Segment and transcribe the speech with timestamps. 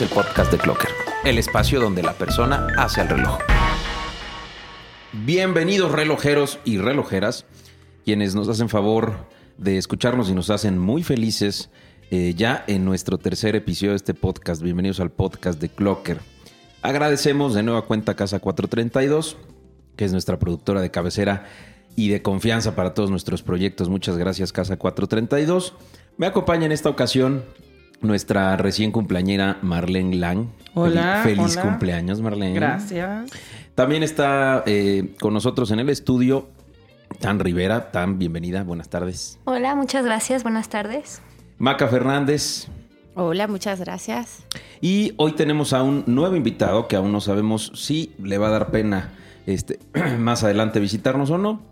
[0.00, 0.88] El podcast de Clocker,
[1.24, 3.38] el espacio donde la persona hace el reloj.
[5.12, 7.44] Bienvenidos relojeros y relojeras,
[8.06, 9.26] quienes nos hacen favor
[9.58, 11.68] de escucharnos y nos hacen muy felices
[12.10, 14.62] eh, ya en nuestro tercer episodio de este podcast.
[14.62, 16.20] Bienvenidos al podcast de Clocker.
[16.80, 19.36] Agradecemos de nueva cuenta Casa 432,
[19.96, 21.44] que es nuestra productora de cabecera
[21.94, 23.90] y de confianza para todos nuestros proyectos.
[23.90, 25.74] Muchas gracias Casa 432.
[26.16, 27.44] Me acompaña en esta ocasión
[28.00, 30.48] nuestra recién cumpleañera Marlene Lang.
[30.74, 31.20] Hola.
[31.22, 31.62] Feliz, feliz hola.
[31.62, 32.54] cumpleaños, Marlene.
[32.54, 33.30] Gracias.
[33.74, 36.48] También está eh, con nosotros en el estudio
[37.18, 37.90] Tan Rivera.
[37.90, 38.62] Tan, bienvenida.
[38.62, 39.38] Buenas tardes.
[39.44, 41.22] Hola, muchas gracias, buenas tardes.
[41.58, 42.68] Maca Fernández.
[43.14, 44.44] Hola, muchas gracias.
[44.80, 48.50] Y hoy tenemos a un nuevo invitado que aún no sabemos si le va a
[48.50, 49.10] dar pena
[49.46, 49.78] este,
[50.18, 51.69] más adelante visitarnos o no.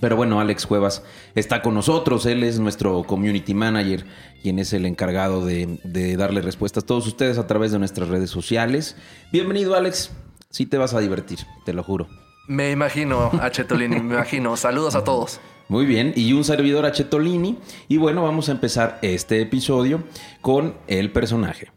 [0.00, 1.02] Pero bueno, Alex Cuevas
[1.34, 2.24] está con nosotros.
[2.26, 4.04] Él es nuestro community manager,
[4.42, 8.08] quien es el encargado de, de darle respuestas a todos ustedes a través de nuestras
[8.08, 8.96] redes sociales.
[9.32, 10.12] Bienvenido, Alex.
[10.50, 12.08] Sí te vas a divertir, te lo juro.
[12.46, 14.56] Me imagino, Achetolini, me imagino.
[14.56, 15.40] Saludos a todos.
[15.68, 17.58] Muy bien, y un servidor Achetolini.
[17.88, 20.02] Y bueno, vamos a empezar este episodio
[20.40, 21.70] con el personaje.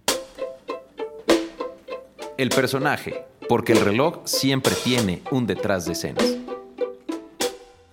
[2.38, 6.41] El personaje, porque el reloj siempre tiene un detrás de escenas.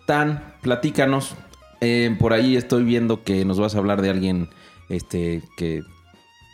[0.09, 1.35] Tan, platícanos.
[1.83, 4.49] Eh, por ahí estoy viendo que nos vas a hablar de alguien
[4.89, 5.83] este, que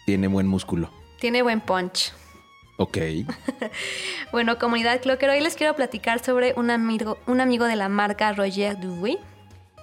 [0.06, 0.90] tiene buen músculo.
[1.20, 2.12] Tiene buen punch.
[2.78, 2.98] Ok.
[4.32, 8.32] Bueno, comunidad Clocker, hoy les quiero platicar sobre un amigo, un amigo de la marca
[8.32, 9.18] Roger Dubuis,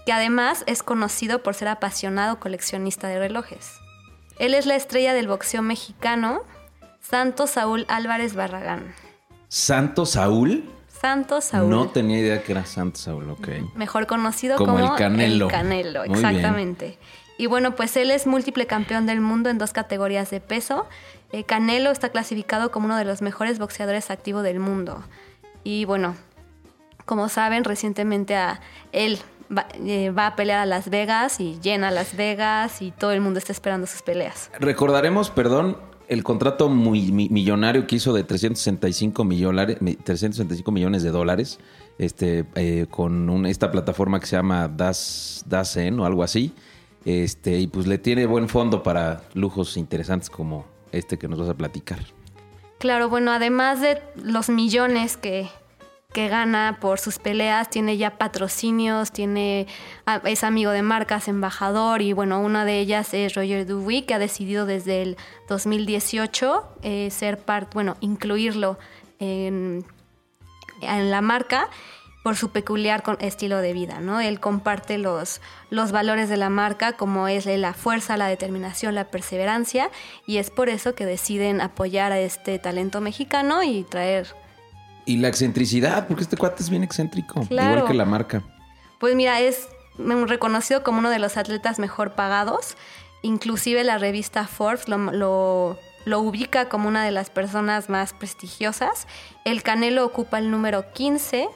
[0.06, 3.72] que además es conocido por ser apasionado coleccionista de relojes.
[4.38, 6.41] Él es la estrella del boxeo mexicano,
[7.00, 8.94] Santos Saúl Álvarez Barragán.
[9.47, 10.69] ¿Santo Saúl?
[11.02, 11.69] Santos Saúl.
[11.69, 13.47] No tenía idea que era Santo Saúl, ok.
[13.75, 15.45] mejor conocido Como como, el Canelo.
[15.45, 16.25] el Canelo, Muy bien.
[16.29, 16.97] exactamente.
[17.38, 20.85] Y bueno, pues él es múltiple campeón del mundo en dos categorías de peso.
[21.31, 25.03] Eh, Canelo está clasificado como uno de los mejores boxeadores activos del mundo.
[25.63, 26.16] Y bueno,
[27.06, 29.18] como saben, recientemente a él
[29.56, 33.22] va, eh, va a pelear a Las Vegas y llena Las Vegas y todo el
[33.22, 34.51] mundo está esperando sus peleas.
[34.59, 35.78] Recordaremos, perdón,
[36.11, 41.57] el contrato muy mi- millonario que hizo de 365, millonares- mi- 365 millones de dólares
[41.97, 46.53] este, eh, con esta plataforma que se llama Das, Dasen o algo así.
[47.05, 51.50] Este, y pues le tiene buen fondo para lujos interesantes como este que nos vas
[51.50, 52.00] a platicar.
[52.77, 55.47] Claro, bueno, además de los millones que,
[56.13, 59.67] que gana por sus peleas, tiene ya patrocinios, tiene
[60.05, 64.13] ah, es amigo de marcas, embajador y bueno, una de ellas es Roger Dubuis, que
[64.13, 65.17] ha decidido desde el
[65.47, 68.77] 2018 eh, ser parte, bueno, incluirlo
[69.19, 69.85] en,
[70.81, 71.69] en la marca
[72.23, 74.19] por su peculiar estilo de vida, ¿no?
[74.19, 79.05] Él comparte los, los valores de la marca como es la fuerza, la determinación, la
[79.05, 79.89] perseverancia
[80.27, 84.35] y es por eso que deciden apoyar a este talento mexicano y traer,
[85.11, 87.72] Y la excentricidad, porque este cuate es bien excéntrico, Claro.
[87.72, 88.44] igual que la marca.
[88.99, 89.67] pues mira, es
[89.97, 92.75] reconocido como uno de los atletas mejor pagados,
[93.23, 99.07] inclusive la revista Forbes lo, lo- lo ubica como una de las personas más prestigiosas.
[99.45, 101.47] El Canelo ocupa el número 15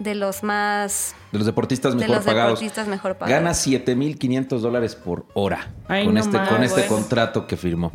[0.00, 2.50] de los más De los deportistas de mejor los pagados.
[2.58, 3.40] deportistas mejor pagados.
[3.40, 6.94] Gana 7.500 dólares por hora Ay, con, no este, más, con este bueno.
[6.96, 7.92] contrato que firmó.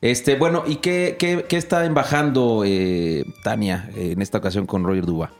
[0.00, 4.84] Este, bueno, ¿y qué, qué- qué está embajando eh, Tania eh, en esta ocasión con
[4.84, 5.30] Roger Duba?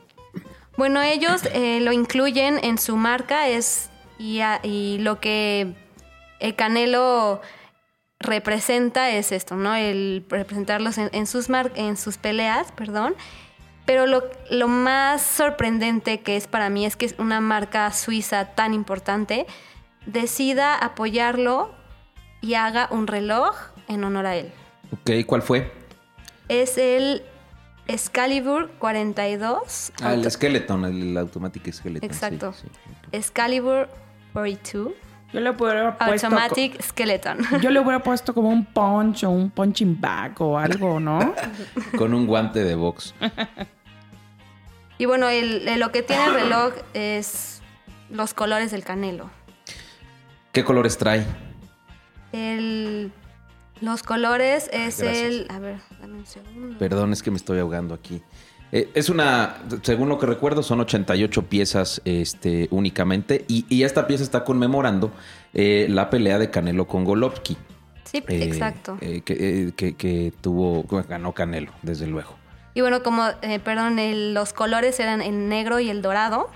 [0.77, 5.75] Bueno, ellos eh, lo incluyen en su marca es y, y lo que
[6.41, 7.41] el Canelo
[8.19, 9.75] representa es esto, ¿no?
[9.75, 13.15] El representarlos en, en sus mar- en sus peleas, perdón.
[13.87, 18.75] Pero lo, lo más sorprendente que es para mí es que una marca suiza tan
[18.75, 19.47] importante
[20.07, 21.75] decida apoyarlo
[22.43, 23.57] y haga un reloj
[23.95, 24.51] en honor a él.
[24.93, 25.71] Ok, ¿cuál fue?
[26.49, 27.23] Es el
[27.87, 29.93] Excalibur 42.
[30.03, 32.09] Ah, el Skeleton, el Automatic Skeleton.
[32.09, 32.53] sí, Exacto.
[32.53, 32.67] sí.
[33.13, 33.89] Excalibur
[34.33, 34.93] 42
[35.33, 36.27] Yo le hubiera puesto.
[36.27, 37.39] Automatic Skeleton.
[37.63, 41.35] Yo le hubiera puesto como un punch o un punching bag o algo, ¿no?
[41.99, 43.15] Con un guante de box.
[44.99, 47.63] Y bueno, el- el- lo que tiene el reloj es
[48.11, 49.31] los colores del canelo.
[50.53, 51.25] ¿Qué colores trae?
[52.33, 53.13] El,
[53.81, 55.17] los colores es Gracias.
[55.19, 55.47] el...
[55.51, 56.79] A ver, dame un segundo.
[56.79, 58.23] Perdón, es que me estoy ahogando aquí.
[58.73, 63.45] Eh, es una, según lo que recuerdo, son 88 piezas este, únicamente.
[63.49, 65.11] Y, y esta pieza está conmemorando
[65.55, 67.57] eh, la pelea de Canelo con Golovkin.
[68.05, 68.97] Sí, eh, exacto.
[69.01, 72.37] eh, que, que- que tuvo, ganó Canelo, desde luego.
[72.75, 76.49] Y bueno, como, eh, perdón, el- los colores eran el negro y el dorado.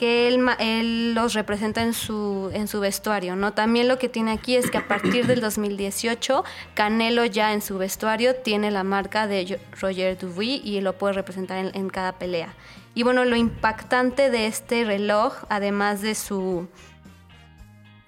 [0.00, 3.52] Que él, los representa en su, en su vestuario, ¿no?
[3.52, 6.42] También lo que tiene aquí es que a partir del 2018,
[6.72, 11.58] Canelo ya en su vestuario tiene la marca de Roger Dubuis y lo puede representar
[11.58, 12.54] en, en cada pelea.
[12.94, 16.66] Y bueno, lo impactante de este reloj, además de su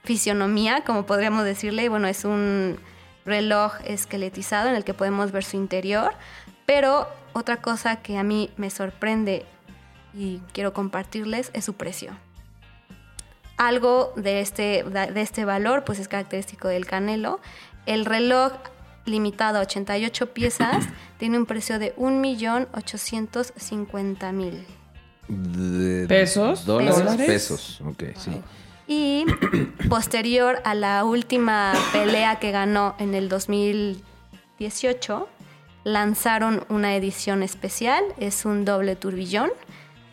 [0.02, 2.78] fisionomía, como podríamos decirle, bueno, es un
[3.26, 6.14] reloj esqueletizado en el que podemos ver su interior,
[6.64, 9.44] pero otra cosa que a mí me sorprende
[10.14, 12.12] y quiero compartirles es su precio.
[13.56, 17.40] Algo de este, de este valor pues es característico del Canelo.
[17.86, 18.52] El reloj
[19.04, 20.86] limitado a 88 piezas
[21.18, 24.64] tiene un precio de 1.850.000.
[25.28, 26.64] De- ¿Pesos?
[26.66, 26.98] ¿Dólares?
[26.98, 27.26] ¿Dólares?
[27.26, 28.42] Pesos, ok, sí.
[28.88, 29.24] Y
[29.88, 35.28] posterior a la última pelea que ganó en el 2018,
[35.84, 39.50] lanzaron una edición especial, es un doble turbillón,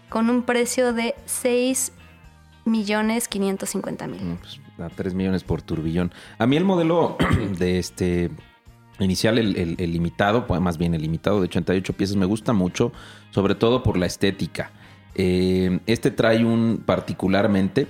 [0.10, 1.92] con un precio de 6
[2.66, 4.38] millones 550 mil.
[4.40, 6.12] Pues, a 3 millones por turbillón.
[6.38, 7.18] A mí el modelo
[7.58, 8.30] de este
[9.00, 12.54] inicial, el, el- el limitado, pues, más bien el limitado de 88 piezas, me gusta
[12.54, 12.92] mucho,
[13.32, 14.72] sobre todo por la estética.
[15.16, 17.88] Eh, este trae un particularmente,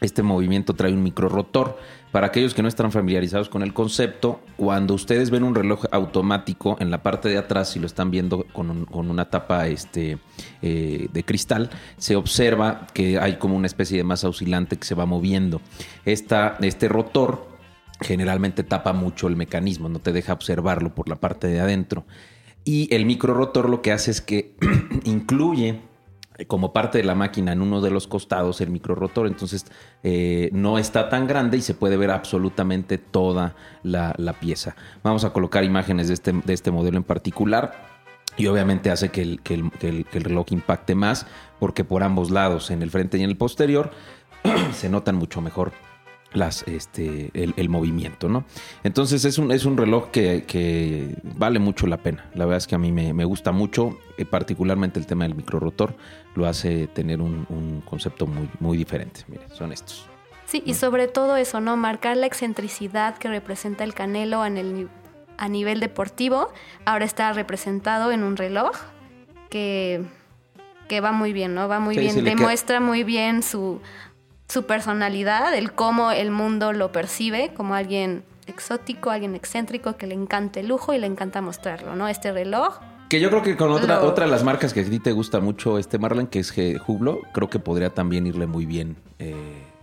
[0.00, 1.78] este movimiento trae un micro rotor.
[2.14, 6.76] Para aquellos que no están familiarizados con el concepto, cuando ustedes ven un reloj automático
[6.78, 10.18] en la parte de atrás, si lo están viendo con, con una tapa este,
[10.62, 14.94] eh, de cristal, se observa que hay como una especie de masa oscilante que se
[14.94, 15.60] va moviendo.
[16.04, 17.48] Esta, este rotor
[18.00, 22.06] generalmente tapa mucho el mecanismo, no te deja observarlo por la parte de adentro.
[22.64, 24.54] Y el micro rotor lo que hace es que
[25.04, 25.80] incluye
[26.48, 29.66] como parte de la máquina en uno de los costados el micro rotor, entonces
[30.02, 34.74] eh, no está tan grande y se puede ver absolutamente toda la, la pieza.
[35.02, 37.86] Vamos a colocar imágenes de este, de este modelo en particular
[38.36, 41.26] y obviamente hace que el- que el- que el reloj impacte más
[41.60, 43.92] porque por ambos lados, en el frente y en el posterior,
[44.72, 45.72] se notan mucho mejor
[46.34, 48.44] las, este, el, el movimiento, ¿no?
[48.82, 52.28] Entonces es un, es un reloj que, que vale mucho la pena.
[52.34, 55.34] La verdad es que a mí me, me gusta mucho, eh, particularmente el tema del
[55.34, 55.96] microrotor,
[56.34, 59.22] lo hace tener un, un concepto muy, muy diferente.
[59.28, 60.06] Mire, son estos.
[60.46, 61.76] Sí, y sobre todo eso, ¿no?
[61.76, 64.88] Marcar la excentricidad que representa el Canelo en el,
[65.38, 66.52] a nivel deportivo.
[66.84, 68.72] Ahora está representado en un reloj
[69.50, 70.02] que,
[70.88, 71.66] que va muy bien, ¿no?
[71.68, 73.80] Va muy Sí, bien, le queda- demuestra muy bien su,
[74.48, 80.14] su personalidad, el cómo el mundo lo percibe como alguien exótico, alguien excéntrico que le
[80.14, 82.08] encanta el lujo y le encanta mostrarlo, ¿no?
[82.08, 84.84] Este reloj Que yo creo que con otra, Lo- otra de las marcas que a
[84.84, 88.46] ti te gusta mucho, este Marlon, que es G- Hublot, creo que podría también irle
[88.46, 89.34] muy bien eh,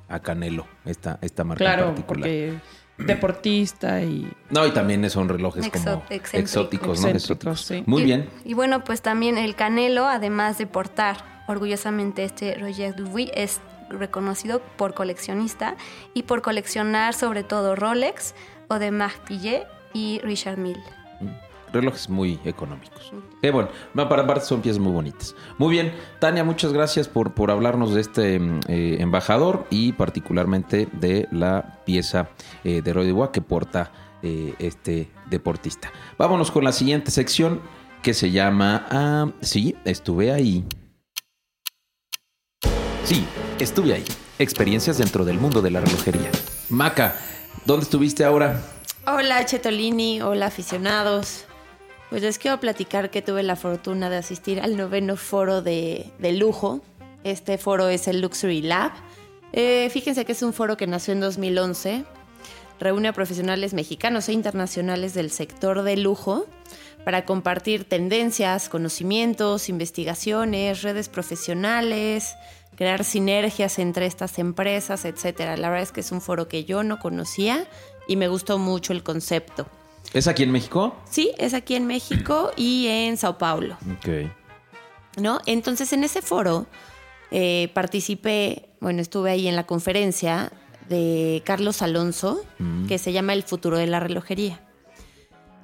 [0.09, 2.19] a Canelo, esta, esta marca en Claro, particular.
[2.19, 2.53] porque
[2.97, 7.07] deportista y No, y también son relojes Exo- como exóticos, ¿no?
[7.09, 7.83] Excéntricos, sí.
[7.87, 8.29] Muy Y- bien.
[8.45, 11.17] Y bueno, pues también el Canelo, además de portar
[11.47, 13.59] orgullosamente este Roger Dubuis, es
[13.99, 15.75] reconocido por coleccionista
[16.13, 18.35] y por coleccionar sobre todo Rolex,
[18.69, 20.83] Audemars Piguet y Richard Mille.
[21.73, 23.13] Relojes muy económicos.
[23.41, 25.35] Bueno, para aparte son piezas muy bonitas.
[25.57, 30.89] Muy bien, Tania, muchas gracias por, por hablarnos de este mm, eh, embajador y particularmente
[30.91, 32.29] de la pieza
[32.63, 33.91] eh, de Roy que porta
[34.21, 35.91] eh, este deportista.
[36.17, 37.62] Vámonos con la siguiente sección
[38.03, 40.65] que se llama ah, Sí, estuve ahí.
[43.03, 43.25] Sí,
[43.63, 44.03] estuve ahí.
[44.39, 46.32] Experiencias dentro del mundo de la relojería.
[46.70, 47.15] Maca,
[47.65, 48.62] ¿dónde estuviste ahora?
[49.06, 51.46] Hola Chetolini, hola aficionados.
[52.10, 56.34] Pues les quiero platicar que tuve la fortuna de asistir al noveno foro de, de
[56.34, 56.82] lujo.
[57.24, 58.91] Este foro es el Luxury Lab.
[59.53, 62.03] Eh, fíjense que es un foro que nació en 2011.
[62.80, 66.48] Reúne a profesionales mexicanos e internacionales del sector de lujo
[67.06, 72.36] para compartir tendencias, conocimientos, investigaciones, redes profesionales,
[72.81, 75.55] crear sinergias entre estas empresas, etcétera.
[75.55, 77.67] La verdad es que es un foro que yo no conocía
[78.07, 79.67] y me gustó mucho el concepto.
[80.13, 80.95] ¿Es aquí en México?
[81.07, 84.31] Sí, es aquí en México y en Sao Paulo, Ok.
[85.17, 85.41] ¿no?
[85.45, 86.65] Entonces, en ese foro
[87.29, 90.51] eh, participé, bueno, estuve ahí en la conferencia
[90.89, 92.43] de Carlos Alonso,
[92.88, 94.59] que se llama El futuro de la relojería.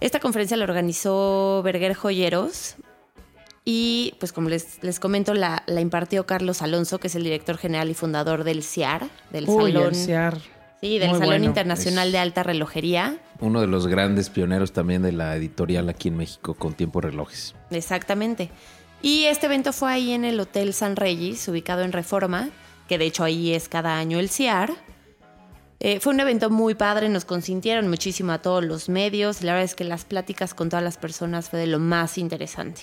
[0.01, 2.75] Esta conferencia la organizó Berger Joyeros
[3.69, 7.57] y, pues como les, les comento, la, la impartió Carlos Alonso, que es el director
[7.57, 10.37] general y fundador del CIAR, del Uy, Salón, el CIAR.
[10.79, 11.45] sí, del Muy Salón bueno.
[11.45, 13.17] Internacional Es- de Alta Relojería.
[13.41, 17.55] Uno de los grandes pioneros también de la editorial aquí en México con tiempo relojes.
[17.69, 18.49] Exactamente.
[19.01, 22.47] Y este evento fue ahí en el Hotel San Regis, ubicado en Reforma,
[22.87, 24.71] que de hecho ahí es cada año el CIAR.
[25.81, 29.43] Eh, fue un evento muy padre, nos consintieron muchísimo a todos los medios.
[29.43, 32.81] La verdad es que las pláticas con todas las personas fue de lo más interesante.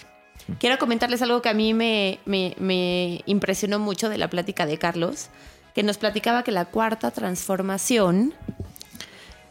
[0.59, 5.29] Quiero comentarles algo que a mí me, impresionó mucho de la plática de Carlos,
[5.75, 8.35] que nos platicaba que la cuarta transformación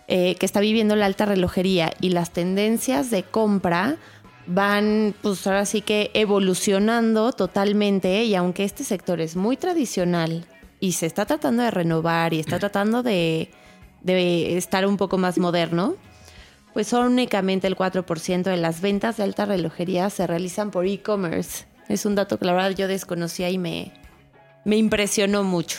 [0.08, 3.98] eh, que está viviendo la alta relojería y las tendencias de compra
[4.46, 10.46] van, pues ahora sí que evolucionando totalmente y aunque este sector es muy tradicional
[10.80, 13.50] y se está tratando de renovar y está tratando de
[14.06, 15.96] estar un poco más moderno,
[16.74, 21.66] pues únicamente el 4% de las ventas de alta relojería se realizan por e-commerce.
[21.90, 23.94] Es un dato que la verdad yo desconocía y me,
[24.66, 25.78] me impresionó mucho.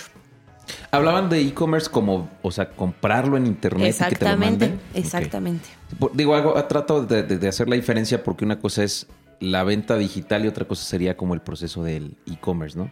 [0.90, 5.68] Hablaban de e-commerce como, o sea, comprarlo en internet y que te lo Exactamente, exactamente.
[6.14, 9.06] Digo, hago, trato de, de- de hacer la diferencia porque una cosa es
[9.40, 12.90] la venta digital y otra cosa sería como el proceso del e-commerce, ¿no?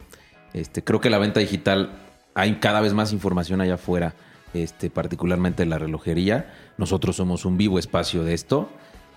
[0.53, 1.93] Este, creo que la venta digital
[2.35, 4.15] hay cada vez más información allá afuera,
[4.55, 6.53] este, particularmente en la relojería.
[6.79, 8.69] Nosotros somos un vivo espacio de esto,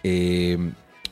[0.03, 0.57] eh,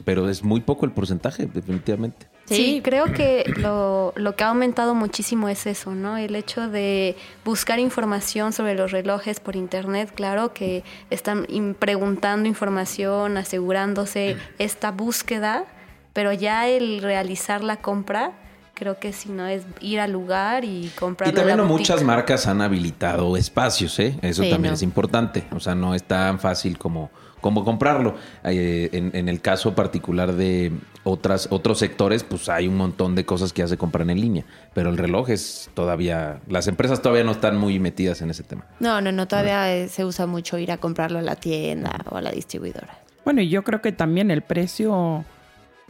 [0.05, 2.27] pero es muy poco el porcentaje, definitivamente.
[2.45, 6.17] Sí, creo que lo, lo que ha aumentado muchísimo es eso, ¿no?
[6.17, 7.15] El hecho de
[7.45, 14.91] buscar información sobre los relojes por internet, claro que están in- preguntando información, asegurándose esta
[14.91, 15.63] búsqueda,
[16.11, 18.33] pero ya el realizar la compra,
[18.73, 21.29] creo que si no es ir al lugar y comprar.
[21.29, 24.17] Y también no muchas marcas han habilitado espacios, ¿eh?
[24.21, 24.75] Eso Sí, también no.
[24.75, 25.43] es importante.
[25.51, 27.11] O sea, no es tan fácil como,
[27.41, 28.15] como comprarlo.
[28.43, 30.71] Eh, en, en el caso particular de
[31.03, 34.45] otras, otros sectores, pues hay un montón de cosas que ya se compran en línea.
[34.73, 36.39] Pero el reloj es todavía.
[36.47, 38.65] Las empresas todavía no están muy metidas en ese tema.
[38.79, 42.21] No, no, no, todavía se usa mucho ir a comprarlo a la tienda o a
[42.21, 42.97] la distribuidora.
[43.23, 45.23] Bueno, y yo creo que también el precio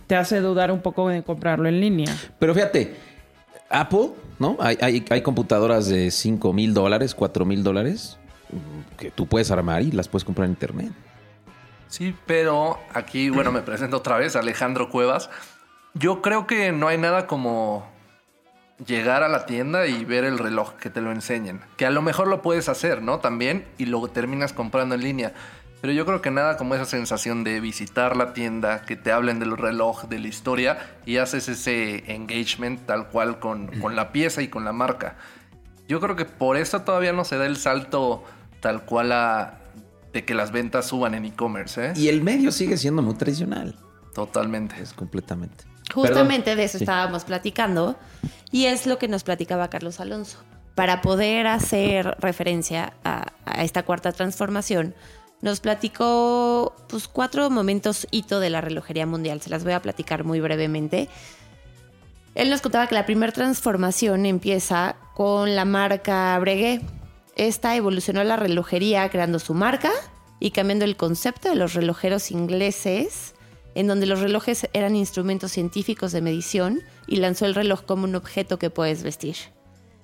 [0.08, 2.16] te hace dudar un poco de comprarlo en línea.
[2.40, 2.96] Pero fíjate,
[3.70, 4.58] Apple, ¿no?
[4.60, 8.18] Hay, hay, hay computadoras de 5 mil dólares, 4 mil dólares
[8.52, 10.92] mm, que tú puedes armar y las puedes comprar en internet.
[11.88, 15.30] Sí, pero aquí, bueno, me presento otra vez, Alejandro Cuevas.
[15.94, 17.86] Yo creo que no hay nada como
[18.86, 21.62] llegar a la tienda y ver el reloj, que te lo enseñen.
[21.78, 23.20] Que a lo mejor lo puedes hacer, ¿no?
[23.20, 25.34] También, y luego terminas comprando en línea.
[25.84, 29.40] Pero yo creo que nada como esa sensación de visitar la tienda, que te hablen
[29.40, 34.42] del reloj, de la historia, y haces ese engagement tal cual con, con la pieza
[34.42, 35.18] y con la marca.
[35.90, 38.24] Yo creo que por eso todavía no se da el salto
[38.62, 39.56] tal cual a,
[40.14, 41.94] de que las ventas suban en e-commerce, ¿eh?
[41.98, 43.76] Y el medio sigue siendo muy tradicional.
[44.16, 44.82] Totalmente.
[44.82, 45.66] Es completamente.
[45.94, 46.86] Justamente de eso Sí.
[46.86, 47.98] estábamos platicando
[48.52, 50.38] y es lo que nos platicaba Carlos Alonso.
[50.76, 54.96] Para poder hacer referencia a, a esta cuarta transformación,
[55.44, 59.42] nos platicó pues, cuatro momentos hito de la relojería mundial.
[59.42, 61.10] Se las voy a platicar muy brevemente.
[62.34, 66.82] Él nos contaba que la primera transformación empieza con la marca Breguet.
[67.36, 69.92] Esta evolucionó la relojería creando su marca
[70.40, 73.36] y cambiando el concepto de los relojeros ingleses,
[73.76, 78.16] en donde los relojes eran instrumentos científicos de medición y lanzó el reloj como un
[78.16, 79.36] objeto que puedes vestir.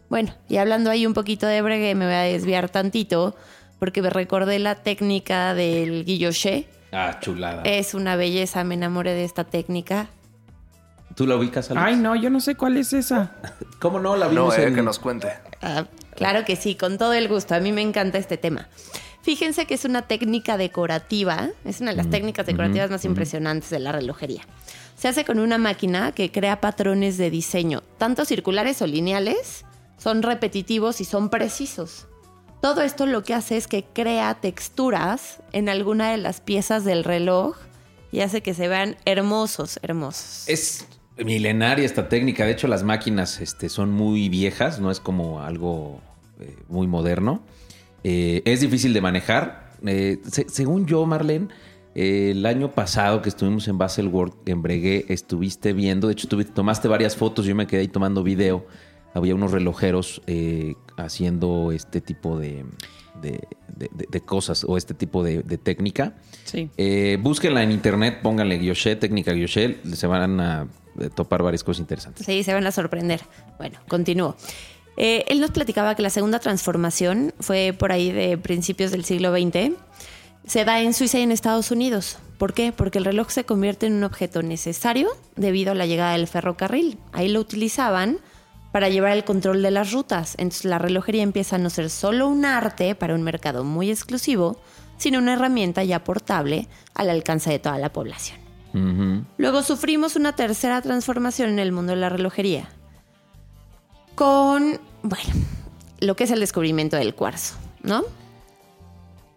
[0.10, 3.38] Bueno, y hablando ahí un poquito de Breguet, me voy a desviar tantito
[3.80, 6.68] porque me recordé la técnica del guilloché.
[6.92, 7.64] Ah, chulada.
[7.64, 10.08] Es una belleza, me enamoré de esta técnica.
[11.16, 11.86] ¿Tú la ubicas, Alex?
[11.86, 13.32] Ay, no, yo no sé cuál es esa.
[13.80, 14.16] ¿Cómo no?
[14.16, 14.76] La No, vimos eh, en...
[14.76, 15.34] que nos cuente.
[15.62, 17.56] Ah, claro que sí, con todo el gusto.
[17.56, 18.68] A mí me encanta este tema.
[19.22, 23.80] Fíjense que es una técnica decorativa, es una de las técnicas decorativas más impresionantes de
[23.80, 24.44] la relojería.
[24.96, 29.66] Se hace con una máquina que crea patrones de diseño, tanto circulares o lineales,
[29.98, 32.08] son repetitivos y son precisos.
[32.62, 37.04] Todo esto lo que hace es que crea texturas en alguna de las piezas del
[37.06, 37.56] reloj
[38.12, 40.44] y hace que se vean hermosos, hermosos.
[40.48, 40.86] Es
[41.18, 42.46] milenaria esta técnica.
[42.46, 46.02] De hecho, las máquinas este, son muy viejas, no es como algo
[46.42, 47.42] eh, muy moderno.
[48.04, 49.72] Eh, es difícil de manejar.
[49.86, 51.48] Eh, se- según yo, Marlene,
[51.96, 57.16] el año pasado que estuvimos en Baselworld, en Breguet, estuviste viendo, de hecho, tomaste varias
[57.16, 58.66] fotos, yo me quedé ahí tomando video.
[59.14, 62.66] Había unos relojeros eh, haciendo este tipo de,
[63.22, 66.14] de- de- de- cosas o este tipo de, técnica.
[66.46, 66.70] Sí.
[66.78, 70.68] Eh, búsquenla en internet, pónganle Guilloché, técnica Guilloché, se van a
[71.00, 72.26] eh, topar varias cosas interesantes.
[72.26, 73.22] Sí, se van a sorprender.
[73.58, 74.36] Bueno, continúo.
[74.98, 79.32] Eh, él nos platicaba que la segunda transformación fue por ahí de principios del siglo
[79.32, 79.72] XX.
[80.46, 82.18] Se da en Suiza y en Estados Unidos.
[82.38, 82.72] ¿Por qué?
[82.74, 86.98] Porque el reloj se convierte en un objeto necesario debido a la llegada del ferrocarril.
[87.12, 88.18] Ahí lo utilizaban
[88.72, 90.36] para llevar el control de las rutas.
[90.38, 94.60] Entonces la relojería empieza a no ser solo un arte para un mercado muy exclusivo,
[94.98, 98.38] sino una herramienta ya portable al alcance de toda la población.
[99.38, 102.70] Luego sufrimos una tercera transformación en el mundo de la relojería.
[104.14, 105.26] Con, bueno,
[106.02, 108.04] lo que es el descubrimiento del cuarzo, ¿no?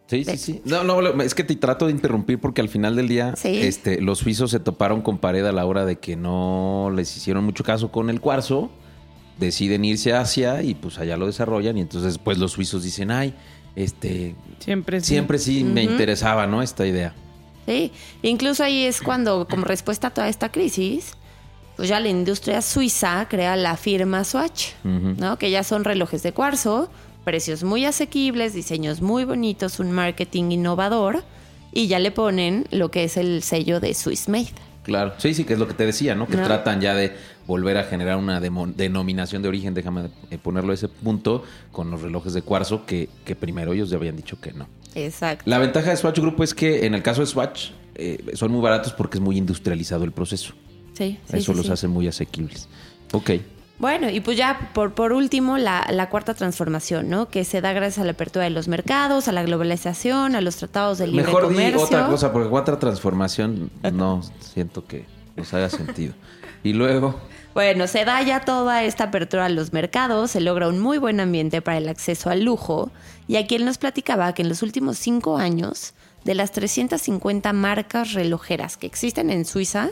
[0.09, 0.63] Sí, sí, sí.
[0.67, 3.63] No, no, es que te trato de interrumpir porque al final del día Sí.
[3.63, 7.45] este, los suizos se toparon con pared a la hora de que no les hicieron
[7.45, 8.71] mucho caso con el cuarzo.
[9.39, 13.11] Deciden irse a Asia y pues allá lo desarrollan y entonces pues los suizos dicen,
[13.11, 13.35] ay,
[13.75, 15.07] este, Siempre sí.
[15.07, 16.63] siempre sí me interesaba, ¿no?
[16.63, 17.15] Esta idea.
[17.67, 21.13] Sí, incluso ahí es cuando, como respuesta a toda esta crisis,
[21.77, 24.71] pues ya la industria suiza crea la firma Swatch.
[24.85, 25.39] ¿no?
[25.39, 26.91] Que ya son relojes de cuarzo,
[27.25, 31.25] precios muy asequibles, diseños muy bonitos, un marketing innovador
[31.73, 34.51] y ya le ponen lo que es el sello de Swiss Made.
[34.83, 35.15] Claro.
[35.19, 36.27] Sí, sí, que es lo que te decía, ¿no?
[36.27, 36.43] Que No.
[36.45, 37.13] tratan ya de
[37.47, 42.03] volver a generar una denominación de origen, déjame eh, ponerlo a ese punto, con los
[42.03, 44.67] relojes de cuarzo que, que primero ellos ya habían dicho que no.
[44.95, 45.45] Exacto.
[45.47, 48.61] La ventaja de Swatch Group es que en el caso de Swatch eh, son muy
[48.61, 50.55] baratos porque es muy industrializado el proceso.
[50.93, 51.73] Sí, sí, Eso sí, los sí.
[51.73, 52.69] hace muy asequibles.
[53.13, 53.31] Ok.
[53.79, 57.29] Bueno, y pues ya por, por último, la, la cuarta transformación, ¿no?
[57.29, 60.57] Que se da gracias a la apertura de los mercados, a la globalización, a los
[60.57, 61.81] tratados de libre Mejor comercio.
[61.81, 65.05] otra cosa, porque otra transformación no siento que
[65.37, 66.15] nos haga sentido.
[66.63, 67.21] Y luego,
[67.55, 71.21] Bueno, se da ya toda esta apertura a los mercados, se logra un muy buen
[71.21, 72.91] ambiente para el acceso al lujo.
[73.29, 78.13] Y aquí él nos platicaba que en los últimos cinco años, de las 350 marcas
[78.13, 79.91] relojeras que existen en Suiza,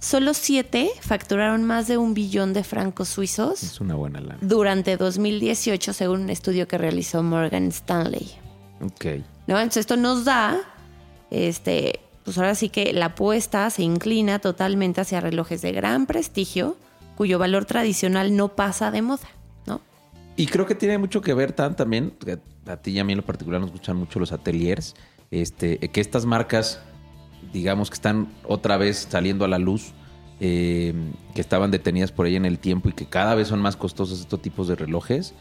[0.00, 4.38] solo siete facturaron más de un billón de francos suizos es una buena lana.
[4.40, 8.32] durante 2018, según un estudio que realizó Morgan Stanley.
[8.84, 9.04] Ok.
[9.46, 9.56] ¿no?
[9.58, 10.58] Entonces esto nos da,
[11.30, 16.76] este, pues ahora sí que la apuesta se inclina totalmente hacia relojes de gran prestigio,
[17.16, 19.28] cuyo valor tradicional no pasa de moda,
[19.66, 19.80] ¿no?
[20.36, 22.14] Y creo que tiene mucho que ver tan, también,
[22.66, 24.94] a ti y a mí en lo particular nos gustan mucho los ateliers,
[25.30, 26.80] este, que estas marcas,
[27.52, 29.92] digamos que están otra vez saliendo a la luz,
[30.40, 30.94] eh,
[31.34, 34.20] que estaban detenidas por ahí en el tiempo y que cada vez son más costosos
[34.20, 35.34] estos tipos de relojes,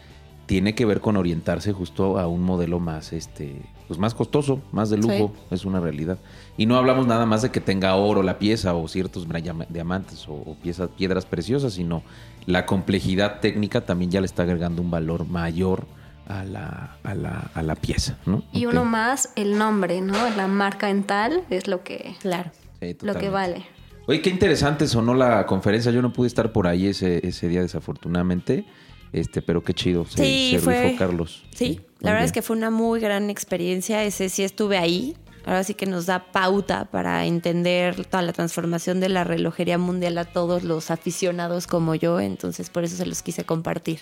[0.51, 4.89] tiene que ver con orientarse justo a un modelo más, este, pues más costoso, más
[4.89, 6.17] de lujo, es una realidad.
[6.57, 9.25] Y no hablamos nada más de que tenga oro la pieza o ciertos
[9.69, 12.03] diamantes o, o piezas, piedras preciosas, sino
[12.47, 15.85] la complejidad técnica también ya le está agregando un valor mayor
[16.27, 18.43] a la, a la, a la pieza, ¿no?
[18.51, 20.17] Y uno más, el nombre, ¿no?
[20.35, 22.51] La marca en tal es lo que, Claro.
[22.81, 23.65] Sí, lo que vale.
[24.05, 25.93] Oye, qué interesante sonó la conferencia.
[25.93, 28.65] Yo no pude estar por ahí ese, ese día, desafortunadamente.
[29.13, 30.05] Este, pero qué chido.
[30.05, 31.43] Se, Sí, se fue- rifó Carlos.
[31.53, 32.25] Sí, muy la verdad bien.
[32.25, 35.15] es que fue una muy gran experiencia, ese sí estuve ahí.
[35.45, 40.17] Ahora sí que nos da pauta para entender toda la transformación de la relojería mundial
[40.19, 44.01] a todos los aficionados como yo, entonces por eso se los quise compartir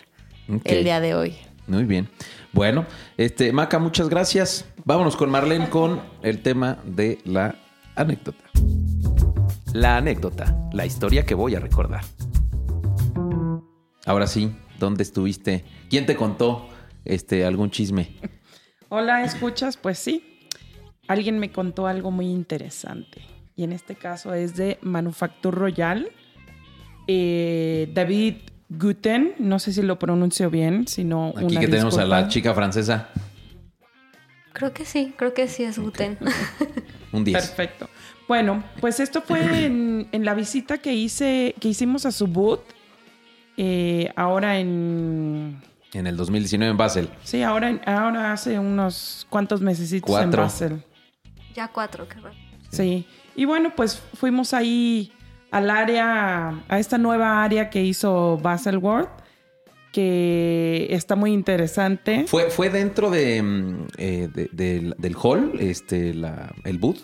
[0.65, 1.35] el día de hoy.
[1.65, 2.09] Muy bien.
[2.51, 4.65] Bueno, este, Maca, muchas gracias.
[4.83, 7.55] Vámonos con Marlene con el tema de la
[7.95, 8.43] anécdota.
[9.71, 12.01] La anécdota, la historia que voy a recordar.
[14.05, 15.63] Ahora sí, ¿dónde estuviste?
[15.89, 16.67] ¿Quién te contó
[17.05, 18.15] este algún chisme?
[18.89, 19.77] Hola, ¿escuchas?
[19.77, 20.47] Pues sí.
[21.07, 23.21] Alguien me contó algo muy interesante.
[23.55, 26.09] Y en este caso es de Manufacture Royal.
[27.07, 28.35] Eh, David
[28.69, 32.53] Guten, no sé si lo pronuncio bien, sino Aquí una que tenemos a la chica
[32.53, 33.09] francesa,
[34.53, 36.17] Creo que sí, creo que sí es Guten.
[37.11, 37.37] un 10.
[37.37, 37.89] Perfecto.
[38.27, 42.61] Bueno, pues esto fue en, en la visita que hice, que hicimos a su boot.
[43.61, 45.61] Eh, ahora en.
[45.93, 47.09] En el 2019 en Basel.
[47.23, 50.43] Sí, ahora, en- ahora hace unos cuantos meses en.
[50.43, 50.83] Basel.
[51.53, 52.35] ya cuatro, qué raro.
[52.71, 53.05] Sí.
[53.35, 55.11] Y bueno, pues fuimos ahí
[55.51, 59.09] al área, a esta nueva área que hizo Baselworld,
[59.91, 62.25] que está muy interesante.
[62.27, 66.99] Fue, fue dentro de, mm, eh, de- del- del hall, este, la, el booth.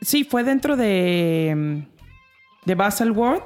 [0.00, 1.84] Sí, fue dentro de,
[2.64, 3.42] de Baselworld,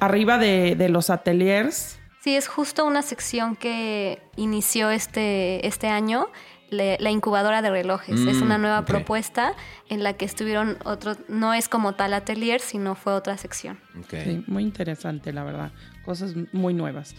[0.00, 1.98] arriba de, de los ateliers.
[2.22, 6.28] Sí, es justo una sección que inició este, este año,
[6.70, 8.18] le- la incubadora de relojes.
[8.18, 9.52] es Mm, una nueva propuesta
[9.90, 13.78] en la que estuvieron otros, no es como tal atelier, sino fue otra sección.
[13.98, 14.14] Ok.
[14.24, 15.72] Sí, muy interesante, la verdad.
[16.04, 17.14] Cosas muy nuevas.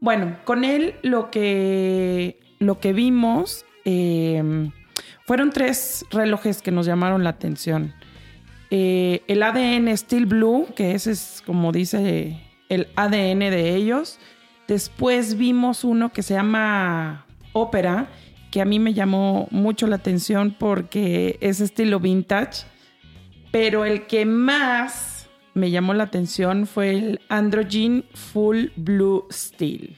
[0.00, 4.70] Bueno, con él lo que, lo que vimos eh,
[5.26, 7.94] fueron tres relojes que nos llamaron la atención.
[8.70, 14.18] Eh, el ADN Steel Blue, que ese es como dice el ADN de ellos.
[14.66, 18.08] Después vimos uno que se llama Opera,
[18.50, 22.64] que a mí me llamó mucho la atención porque es estilo vintage.
[23.52, 29.96] Pero el que más me llamó la atención fue el Androgen Full Blue Steel.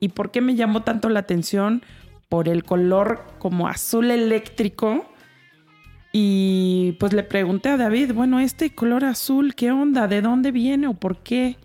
[0.00, 1.82] ¿Y por qué me llamó tanto la atención?
[2.28, 5.06] Por el color como azul eléctrico.
[6.16, 10.06] Y pues le pregunté a David, bueno, este color azul, ¿qué onda?
[10.06, 11.56] ¿De dónde viene o por qué?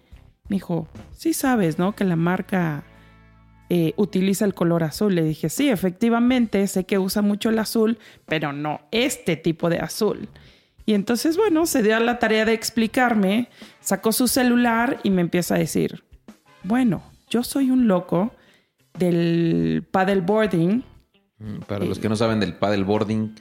[0.48, 1.94] Me dijo, sí sabes, ¿no?
[1.94, 2.84] Que la marca
[3.70, 5.14] eh, utiliza el color azul.
[5.14, 9.78] Le dije, sí, efectivamente, sé que usa mucho el azul, pero no este tipo de
[9.78, 10.28] azul.
[10.84, 13.50] Y entonces, bueno, se dio a la tarea de explicarme,
[13.82, 16.04] sacó su celular y me empieza a decir,
[16.64, 18.34] bueno, yo soy un loco
[18.98, 20.84] del paddleboarding.
[21.38, 23.36] Mm, Para los que no saben del paddleboarding,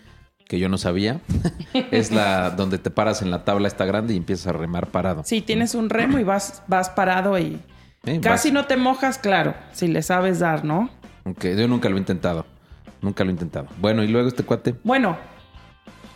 [0.49, 1.21] que yo no sabía,
[1.93, 5.23] es la donde te paras en la tabla esta grande y empiezas a remar parado.
[5.25, 7.61] Sí, tienes un remo y vas, vas parado y
[8.05, 10.91] Eh, casi vas- no te mojas, claro, si le sabes dar, ¿no?
[11.25, 12.47] Ok, yo nunca lo he intentado.
[13.03, 13.69] Nunca lo he intentado.
[13.81, 14.75] Bueno, y luego este cuate.
[14.83, 15.17] Bueno,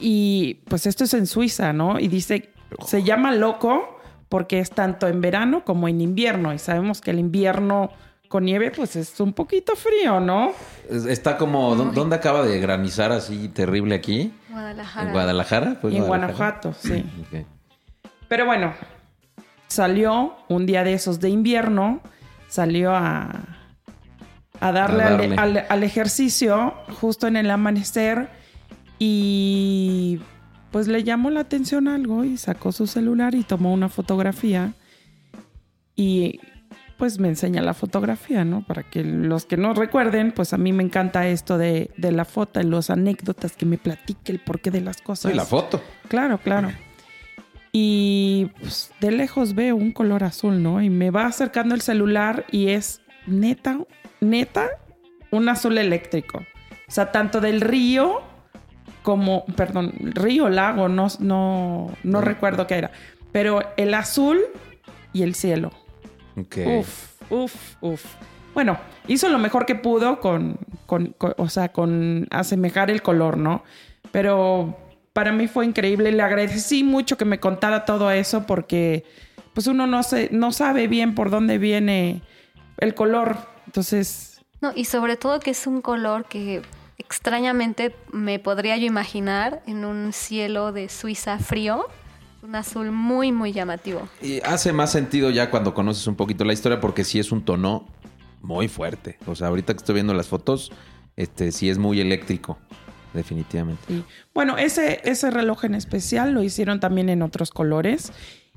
[0.00, 1.98] y pues esto es en Suiza, ¿no?
[2.00, 2.50] Y dice,
[2.86, 6.52] se llama loco porque es tanto en verano como en invierno.
[6.54, 7.90] Y sabemos que el invierno
[8.32, 10.52] con nieve, pues es un poquito frío, ¿no?
[10.88, 11.76] es- Está como.
[11.76, 14.32] ¿dó- ¿Dónde acaba de granizar así terrible aquí?
[14.50, 15.06] Guadalajara.
[15.06, 15.74] ¿En Guadalajara?
[15.78, 16.60] ¿Fue Y en Guadalajara?
[16.62, 17.04] Guanajuato, sí.
[18.28, 18.72] Pero bueno,
[19.68, 22.00] salió un día de esos de invierno,
[22.48, 23.30] salió a,
[24.60, 25.36] a darle, A al- darle.
[25.36, 28.30] Al, al ejercicio justo en el amanecer
[28.98, 30.20] y
[30.70, 34.72] pues le llamó la atención algo y sacó su celular y tomó una fotografía
[35.94, 36.40] y
[36.96, 38.64] pues me enseña la fotografía, ¿no?
[38.64, 42.24] Para que los que no recuerden, pues a mí me encanta esto de, de la
[42.24, 45.32] foto y las anécdotas que me platique el porqué de las cosas.
[45.32, 45.82] Sí, la foto.
[46.08, 46.70] Claro, claro.
[47.72, 50.82] Y pues, de lejos veo un color azul, ¿no?
[50.82, 53.78] Y me va acercando el celular y es neta,
[54.20, 54.68] neta,
[55.30, 56.38] un azul eléctrico.
[56.38, 58.20] O sea, tanto del río
[59.02, 62.90] como, perdón, río, lago, no, no, no recuerdo qué era.
[63.32, 64.40] Pero el azul
[65.14, 65.72] y el cielo.
[66.40, 66.56] Ok.
[66.80, 68.04] Uf, uf, uf.
[68.54, 73.36] Bueno, hizo lo mejor que pudo con, con- con- o sea, con asemejar el color,
[73.38, 73.64] ¿no?
[74.10, 74.76] Pero
[75.12, 76.12] para mí fue increíble.
[76.12, 79.04] Le agradecí mucho que me contara todo eso porque,
[79.54, 82.22] pues uno no se, no sabe bien por dónde viene
[82.78, 83.36] el color.
[83.66, 86.62] Entonces, No, y sobre todo que es un color que
[86.98, 91.86] extrañamente me podría yo imaginar en un cielo de Suiza frío.
[92.42, 94.08] Un azul muy, muy llamativo.
[94.20, 97.44] Y hace más sentido ya cuando conoces un poquito la historia porque sí es un
[97.44, 97.86] tono
[98.40, 99.16] muy fuerte.
[99.26, 100.72] O sea, ahorita que estoy viendo las fotos,
[101.16, 102.58] este sí es muy eléctrico,
[103.14, 103.82] definitivamente.
[103.86, 104.04] Sí.
[104.34, 108.12] Bueno, ese, ese reloj en especial lo hicieron también en otros colores.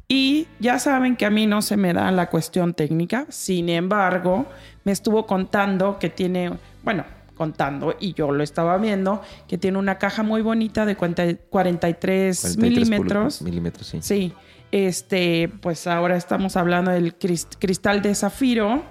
[0.08, 3.28] Y ya saben que a mí no se me da la cuestión técnica.
[3.30, 4.48] Sin embargo,
[4.84, 9.98] me estuvo contando que tiene, bueno, contando, y yo lo estaba viendo, que tiene una
[9.98, 13.42] caja muy bonita de 40 43, 43 milímetros.
[13.42, 14.00] Milímetros, sí.
[14.02, 14.34] Sí,
[14.72, 18.84] este, pues ahora estamos hablando del cris- cristal de zafiro.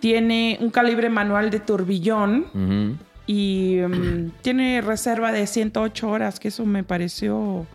[0.00, 6.64] Tiene un calibre manual de turbillón y mm, tiene reserva de 108 horas, que eso
[6.66, 7.66] me pareció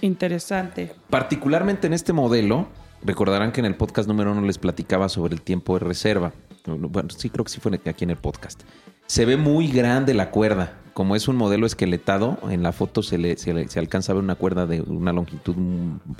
[0.00, 0.92] interesante.
[1.10, 2.68] Particularmente en este modelo,
[3.02, 6.32] recordarán que en el podcast número uno les platicaba sobre el tiempo de reserva.
[6.66, 8.62] Bueno, sí, creo que sí fue aquí en el podcast.
[9.06, 10.78] Se ve muy grande la cuerda.
[10.94, 14.36] Como es un modelo esqueletado, en la foto se, le, se, alcanza a ver una
[14.36, 15.56] cuerda de una longitud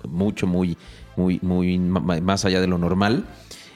[0.08, 0.76] mucho, muy,
[1.16, 3.24] muy, muy más allá de lo normal.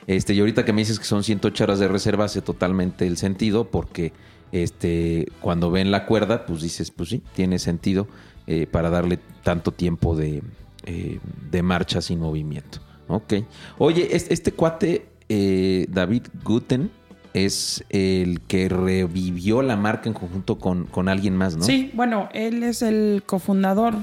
[0.08, 3.16] Este, y ahorita que me dices que son 108 horas de reserva, hace totalmente el
[3.16, 4.12] sentido, porque
[4.50, 8.08] este, cuando ven la cuerda, pues dices, pues sí, tiene sentido
[8.48, 10.42] eh, para darle tanto tiempo de,
[10.84, 12.80] eh, de marcha sin movimiento.
[13.06, 13.34] Ok.
[13.78, 16.90] Oye, es- este, cuate, eh, David Guten,
[17.34, 21.64] es el que revivió la marca en conjunto con, con alguien más, ¿no?
[21.64, 23.94] Sí, bueno, él es el cofundador,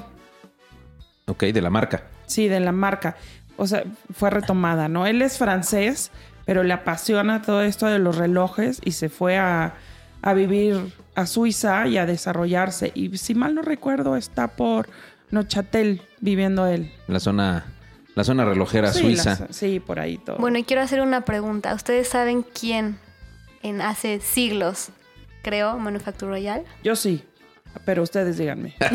[1.27, 2.03] Ok, de la marca.
[2.27, 3.15] sí, de la marca.
[3.57, 3.83] O sea,
[4.13, 5.07] fue retomada, ¿no?
[5.07, 6.11] Él es francés,
[6.45, 9.75] pero le apasiona todo esto de los relojes y se fue a,
[10.21, 12.91] a vivir a Suiza y a desarrollarse.
[12.93, 14.87] Y si mal no recuerdo, está por
[15.31, 16.91] Neuchâtel viviendo él.
[17.07, 17.65] La zona,
[18.13, 19.47] la zona relojera Sí, suiza.
[19.49, 20.37] sí, por ahí todo.
[20.37, 21.73] Bueno, y quiero hacer una pregunta.
[21.73, 22.97] ¿Ustedes saben quién
[23.65, 24.89] en hace siglos
[25.41, 26.63] creó Manufacture Royal?
[26.83, 27.23] Yo sí,
[27.85, 28.75] pero ustedes díganme.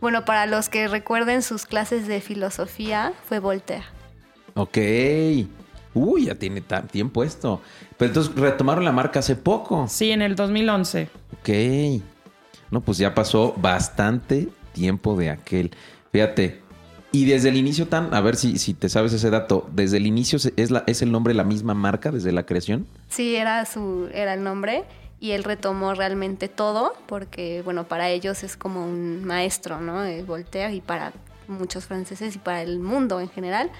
[0.00, 3.86] Bueno, para los que recuerden sus clases de filosofía, fue Voltaire.
[4.52, 4.76] Ok.
[5.94, 7.62] Uy, ya tiene tiempo esto.
[7.96, 9.86] Pero entonces retomaron la marca hace poco.
[9.88, 11.08] Sí, en el 2011.
[11.40, 12.02] Ok.
[12.70, 15.70] No, pues ya pasó bastante tiempo de aquel.
[16.12, 16.60] Fíjate.
[17.14, 20.06] Y desde el inicio tan, a ver si, si te sabes ese dato, desde el
[20.08, 22.88] inicio es, la, es el nombre la misma marca desde la creación.
[23.08, 24.82] Sí, era su era el nombre
[25.20, 30.04] y él retomó realmente todo porque bueno, para ellos es como un maestro, ¿no?
[30.04, 31.12] Eh, Voltaire y para
[31.46, 33.70] muchos franceses y para el mundo en general.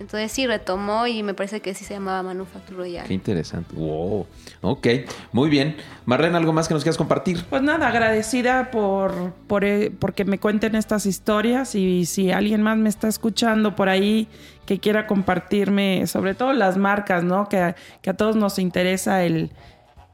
[0.00, 3.06] Entonces sí retomó y me parece que sí se llamaba Manufacture Royal.
[3.06, 3.74] Qué interesante.
[3.76, 4.26] Wow.
[4.60, 4.88] Ok,
[5.32, 5.76] muy bien.
[6.04, 7.44] Marlene, ¿algo más que nos quieras compartir?
[7.48, 12.76] Pues nada, agradecida por, por eh, porque me cuenten estas historias y si alguien más
[12.76, 14.26] me está escuchando por ahí
[14.66, 17.48] que quiera compartirme, sobre todo las marcas, ¿no?
[17.48, 19.52] Que, que a todos nos interesa el,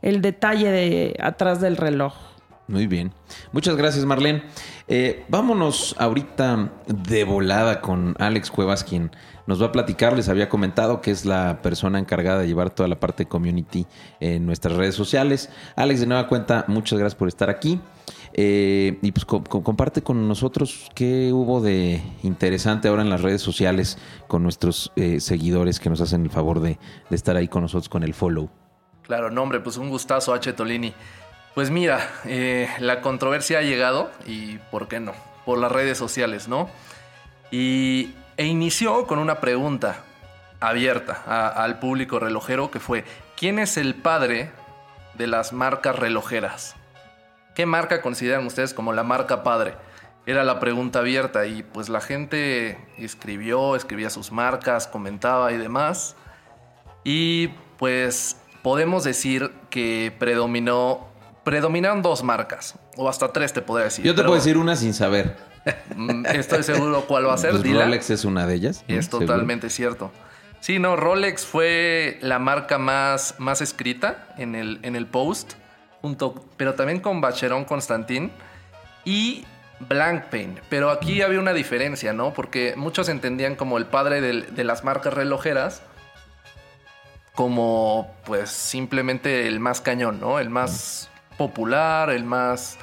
[0.03, 2.30] el detalle de atrás del reloj.
[2.71, 3.13] Muy bien.
[3.53, 4.45] Muchas gracias, Marlene.
[4.87, 9.11] Eh, vámonos ahorita de volada con Alex Cuevas, quien
[9.49, 10.15] nos va a platicar.
[10.17, 13.87] Les había comentado que es la persona encargada de llevar toda la parte de community
[14.21, 15.51] en nuestras redes sociales.
[15.75, 17.81] Alex, de nueva cuenta, muchas gracias por estar aquí.
[18.35, 23.23] Eh, y pues co- co- comparte con nosotros qué hubo de interesante ahora en las
[23.23, 26.79] redes sociales con nuestros eh, seguidores que nos hacen el favor de,
[27.11, 28.49] de estar ahí con nosotros con el follow.
[29.03, 30.53] Claro, no, hombre, pues un gustazo, H.
[30.53, 30.95] Tolini.
[31.55, 35.13] Pues mira, eh, la controversia ha llegado y ¿por qué no?
[35.45, 36.71] Por las redes sociales, ¿no?
[37.51, 39.97] Y, e inició con una pregunta
[40.61, 43.05] abierta al público relojero que fue,
[43.37, 44.51] ¿quién es el padre
[45.15, 46.77] de las marcas relojeras?
[47.55, 49.75] ¿Qué marca consideran ustedes como la marca padre?
[50.27, 56.15] Era la pregunta abierta y pues la gente escribió, escribía sus marcas, comentaba y demás.
[57.05, 61.10] Y pues podemos decir que predominó,
[61.45, 64.05] predominaron dos marcas, o hasta tres te podría decir.
[64.05, 65.37] Yo te pero, puedo decir una sin saber.
[65.95, 67.51] mm, Estoy seguro cuál va a ser.
[67.53, 67.63] Pues.
[67.73, 68.85] Rolex es una de ellas.
[68.89, 69.27] Es Seguro.
[69.27, 70.11] totalmente cierto.
[70.61, 75.55] Sí, no, Rolex fue la marca más, más escrita en el, en el post,
[76.03, 78.31] junto, pero también con Bacheron Constantin
[79.05, 79.45] y
[79.81, 80.61] Blancpain.
[80.69, 82.35] Pero aquí había una diferencia, ¿no?
[82.35, 85.81] Porque muchos entendían como el padre del- de las marcas relojeras
[87.35, 90.39] como pues simplemente el más cañón, ¿no?
[90.39, 91.10] El más
[91.41, 92.77] popular, el más...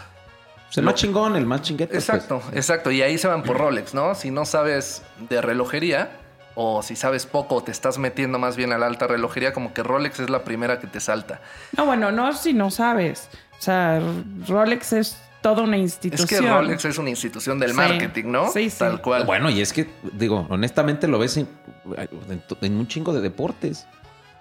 [0.75, 1.93] El más chingón, el más chinguete.
[1.93, 2.03] pues.
[2.09, 2.91] Exacto, exacto.
[2.91, 4.15] Y ahí se van por Rolex, ¿no?
[4.15, 6.09] Si no sabes de relojería
[6.55, 9.83] o si sabes poco te estás metiendo más bien a la alta relojería, como que
[9.83, 11.39] Rolex es la primera que te salta.
[11.77, 13.29] No, bueno, no si no sabes.
[13.59, 14.01] O sea,
[14.47, 16.43] Rolex es toda una Es institución.
[16.43, 17.75] que Rolex es una institución del Sí.
[17.77, 18.51] marketing, ¿no?
[18.51, 18.79] Sí, sí.
[18.79, 19.23] Tal cual.
[19.25, 21.47] Bueno, y es que, digo, honestamente lo ves en,
[22.61, 23.85] en un chingo de deportes.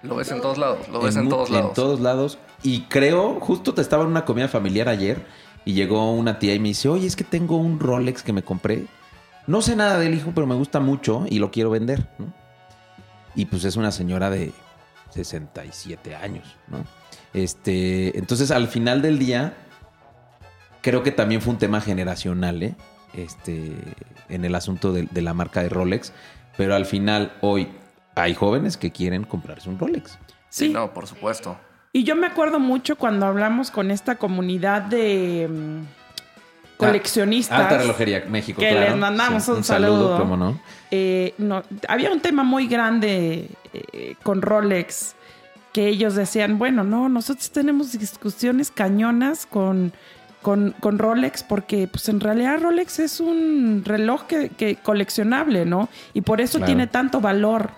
[0.06, 1.68] Lo ves en todos lados, lo ves en, todos lados.
[1.68, 2.38] En todos lados.
[2.62, 5.26] Y creo, justo te estaba en una comida familiar ayer
[5.64, 8.42] y llegó una tía y me dice, oye, es que tengo un Rolex que me
[8.42, 8.86] compré.
[9.46, 12.32] No sé nada del hijo, pero me gusta mucho y lo quiero vender, ¿no?
[13.34, 14.52] Y pues es una señora de
[15.10, 16.84] 67 años, ¿no?
[17.34, 19.54] Este, entonces al final del día,
[20.82, 22.76] creo que también fue un tema generacional, ¿eh?
[23.12, 23.72] Este,
[24.28, 26.12] en el asunto de, de la marca de Rolex.
[26.56, 27.68] Pero al final, hoy
[28.16, 30.18] hay jóvenes que quieren comprarse un Rolex.
[30.48, 30.72] Sí, Sí.
[30.72, 31.56] no, por supuesto.
[31.92, 37.58] Y yo me acuerdo mucho cuando hablamos con esta comunidad de mm, coleccionistas.
[37.60, 38.90] Alta Relojería México, que claro.
[38.90, 40.18] les mandamos un saludo.
[40.18, 40.60] cómo no.
[40.90, 45.14] Eh, no, había un tema muy grande eh, con Rolex
[45.72, 49.92] que ellos decían, bueno, no, nosotros tenemos discusiones cañonas con,
[50.42, 55.88] con, con Rolex porque pues en realidad Rolex es un reloj que, que coleccionable, ¿no?
[56.14, 56.66] Y por eso Claro.
[56.66, 57.70] tiene tanto valor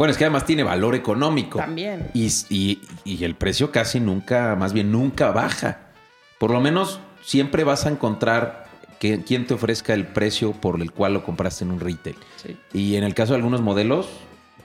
[0.00, 1.58] Bueno, es que además tiene valor económico.
[1.58, 2.10] también.
[2.14, 5.80] Y, y- y el precio casi nunca, más bien nunca baja.
[6.38, 8.64] Por lo menos siempre vas a encontrar
[8.98, 12.16] que, quien te ofrezca el precio por el cual lo compraste en un retail.
[12.42, 12.56] Sí.
[12.72, 14.08] Y en el caso de algunos modelos,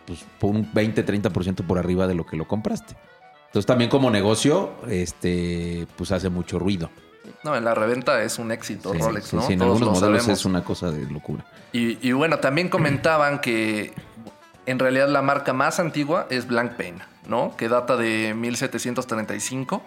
[0.08, 2.96] pues por un 20-30% por arriba de lo que lo compraste.
[3.48, 6.90] Entonces también como negocio, este, pues hace mucho ruido.
[7.44, 9.42] No, en la reventa es un éxito Sí, Rolex, sí, ¿no?
[9.46, 10.40] sí, en Todos algunos lo modelos sabemos.
[10.40, 11.46] es una cosa de locura.
[11.74, 13.94] Y, y bueno, también comentaban que
[14.66, 17.56] en realidad la marca más antigua es Blancpain, ¿no?
[17.56, 19.82] Que data de 1735.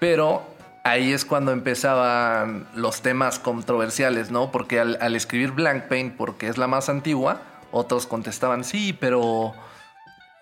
[0.00, 0.42] Pero
[0.84, 4.50] ahí es cuando empezaban los temas controversiales, ¿no?
[4.50, 9.52] Porque al, escribir Blancpain, porque es la más antigua, otros contestaban, sí, pero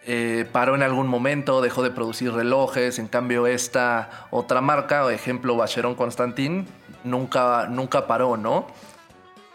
[0.04, 2.98] eh, paró en algún momento, dejó de producir relojes.
[2.98, 6.66] En cambio, esta otra marca, ejemplo, Vacheron Constantin,
[7.02, 8.66] nunca, nunca paró, ¿no?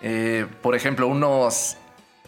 [0.02, 1.78] Eh, por ejemplo, unos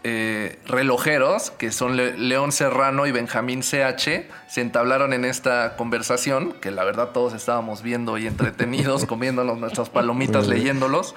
[0.04, 6.54] eh, relojeros que son Le- León Serrano y Benjamín CH se entablaron en esta conversación,
[6.54, 11.16] que la verdad todos estábamos viendo y entretenidos, comiéndonos nuestras palomitas, leyéndolos,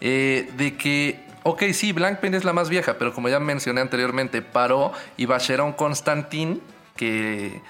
[0.00, 4.42] eh, de que, ok, sí, Blancpain es la más vieja, pero como ya mencioné anteriormente,
[4.42, 6.60] paró y Vacheron Constantin,
[6.96, 7.60] que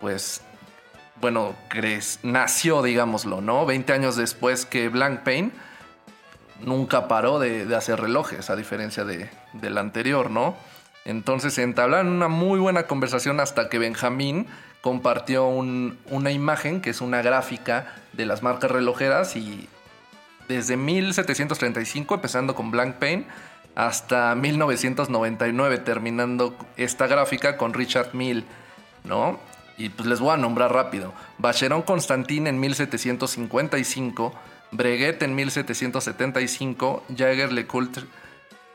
[0.00, 0.40] pues
[1.20, 3.64] bueno, cres- nació, digámoslo, ¿no?
[3.66, 5.52] 20 años después que Blancpain,
[6.60, 10.54] nunca paró de, de hacer relojes, a diferencia de, del anterior, ¿no?
[11.04, 14.46] Entonces se entablaron una muy buena conversación hasta que Benjamín
[14.80, 19.68] compartió un- una imagen que es una gráfica de las marcas relojeras y
[20.48, 23.26] desde 1735, empezando con Blancpain,
[23.74, 28.44] hasta 1999, terminando esta gráfica con Richard Mille,
[29.04, 29.40] ¿no?
[29.78, 31.14] Y pues les voy a nombrar rápido.
[31.38, 34.34] Vacheron Constantin en 1755,
[34.72, 38.04] Breguet en 1775, Jaeger LeCoultre,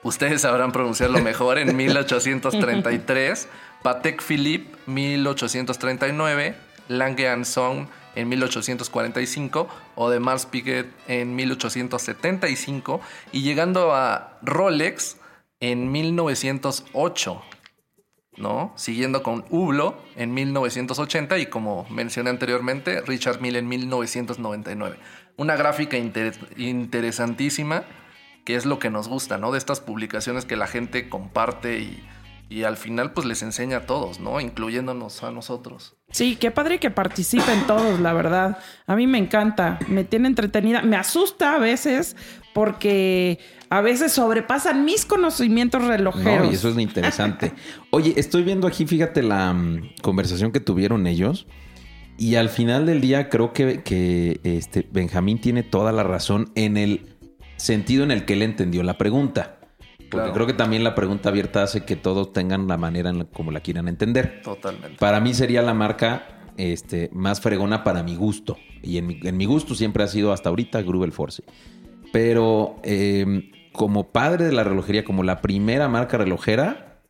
[0.08, 3.48] ustedes sabrán pronunciarlo mejor, en 1833,
[3.84, 6.56] Patek Philippe 1839,
[6.88, 15.18] Lange Song en 1845 o de Mars Piguet en 1875 y llegando a Rolex
[15.60, 17.42] en 1908.
[18.38, 18.72] ¿no?
[18.76, 24.98] Siguiendo con Hublot en 1980 y como mencioné anteriormente, Richard Mille en 1999.
[25.38, 27.84] Una gráfica interesantísima
[28.48, 29.52] que es lo que nos gusta, ¿no?
[29.52, 32.02] De estas publicaciones que la gente comparte y,
[32.48, 34.40] y al final pues les enseña a todos, ¿no?
[34.40, 35.98] Incluyéndonos a nosotros.
[36.12, 38.58] Sí, qué padre que participen todos, la verdad.
[38.86, 42.16] A mí me encanta, me tiene entretenida, me asusta a veces
[42.54, 43.38] porque
[43.70, 46.46] a veces sobrepasan mis conocimientos relojeros.
[46.46, 47.52] No, y eso es interesante.
[47.90, 51.48] Oye, estoy viendo aquí, fíjate la mm, conversación que tuvieron ellos.
[52.18, 56.78] Y al final del día creo que, que este, Benjamín tiene toda la razón en
[56.78, 57.17] el
[57.58, 59.60] sentido en el que él entendió la pregunta.
[60.10, 63.52] Porque creo que también la pregunta abierta hace que todos tengan la manera en como
[63.52, 64.42] la quieran entender.
[64.42, 64.98] Totalmente.
[64.98, 68.58] Para mí sería la marca este, más fregona para mi gusto.
[68.82, 71.44] Y en mi, en mi gusto siempre ha sido hasta ahorita Grubel Force.
[72.14, 77.02] Pero em, como padre de la relojería, como la primera marca relojera,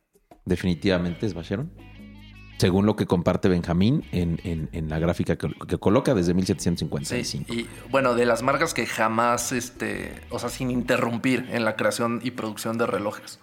[0.44, 1.70] definitivamente es Vacheron
[2.58, 7.24] según lo que comparte Benjamín en, la gráfica que, coloca desde 1755.
[7.24, 11.76] Sí, y bueno, de las marcas que jamás, este, o sea, sin interrumpir en la
[11.76, 13.38] creación y producción de relojes.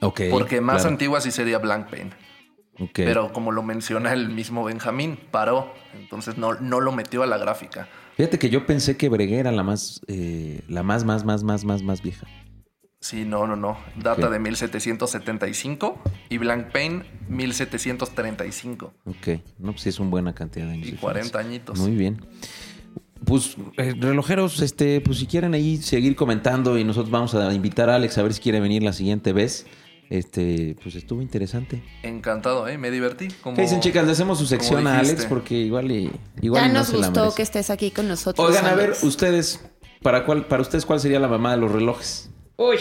[0.00, 0.22] Ok.
[0.30, 2.12] Porque más antigua sí sería Blancpain.
[2.80, 3.06] Okay.
[3.06, 5.72] Pero como lo menciona el mismo Benjamín, paró.
[5.94, 7.88] Entonces no, no lo metió a la gráfica.
[8.16, 11.64] Fíjate que yo pensé que Breguet era la más, eh, la más, más, más, más,
[11.64, 12.26] más, más vieja.
[13.00, 13.78] Sí, no, no, no.
[13.96, 18.92] Data de 1775 y Blank Pain 1735.
[19.04, 20.88] Ok, no, pues sí es una buena cantidad de años.
[20.88, 21.78] Y 40 añitos.
[21.78, 22.20] Muy bien.
[23.24, 27.88] Pues eh, relojeros, este, pues si quieren ahí seguir comentando y nosotros vamos a invitar
[27.88, 29.66] a Alex a ver si quiere venir la siguiente vez.
[30.10, 31.82] Este, pues estuvo interesante.
[32.02, 32.78] Encantado, ¿eh?
[32.78, 33.28] Me divertí.
[33.28, 34.06] ¿Qué dicen, chicas?
[34.06, 37.70] Le hacemos su sección a Alex porque igual y igual Ya nos gustó que estés
[37.70, 38.48] aquí con nosotros.
[38.48, 39.60] Oigan, a ver, ustedes,
[40.02, 42.30] ¿para cuál, para ustedes cuál sería la mamá de los relojes?
[42.58, 42.76] Uy.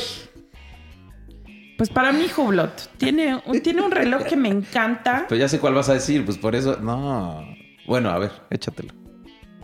[1.77, 2.97] Pues para mí, Hublot.
[2.97, 5.25] Tiene, tiene un reloj que me encanta.
[5.29, 6.77] Pues ya sé cuál vas a decir, pues por eso.
[6.77, 7.45] No.
[7.85, 8.93] Bueno, a ver, échatelo.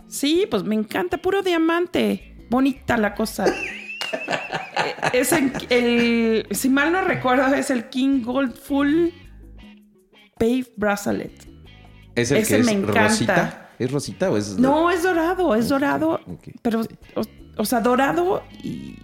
[0.06, 2.36] Sí, pues me encanta, puro diamante.
[2.48, 3.46] Bonita la cosa.
[5.12, 9.08] es el, Si mal no recuerdo, es el King Gold Full
[10.38, 11.48] Pave Bracelet.
[12.14, 13.08] Es el que es me encanta.
[13.08, 13.70] Rosita.
[13.80, 14.56] ¿Es rosita o es.?
[14.56, 16.20] No, es dorado, es dorado.
[16.62, 16.82] Pero,
[17.56, 18.96] o sea, dorado y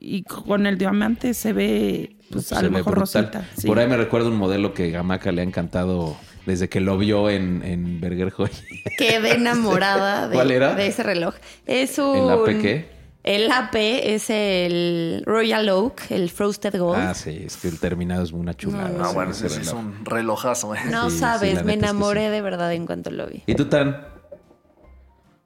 [0.00, 3.44] y con el diamante se ve, pues, a lo mejor rosita.
[3.66, 7.28] Por ahí me recuerdo un modelo que Gamaca le ha encantado desde que lo vio
[7.28, 8.50] en, en Berger Joy.
[8.96, 10.74] Quedé enamorada de, ¿Cuál era?
[10.74, 11.34] de ese reloj.
[11.66, 12.16] Es un...
[12.16, 13.00] ¿El AP qué?
[13.22, 16.98] El AP es el Royal Oak, el Frosted Gold.
[16.98, 18.88] Ah, sí, es que el terminado es una chulada.
[18.88, 20.74] No, bueno, ese es un relojazo.
[20.74, 20.78] ¿eh?
[20.90, 23.42] No sabes, me enamoré de verdad en cuanto lo vi.
[23.46, 24.19] ¿Y tú, Tan?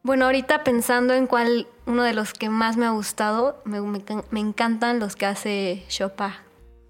[0.04, 3.78] Bueno, ahorita pensando en cuál uno de los que más me ha gustado, me,
[4.38, 6.26] encantan los que hace Chopin.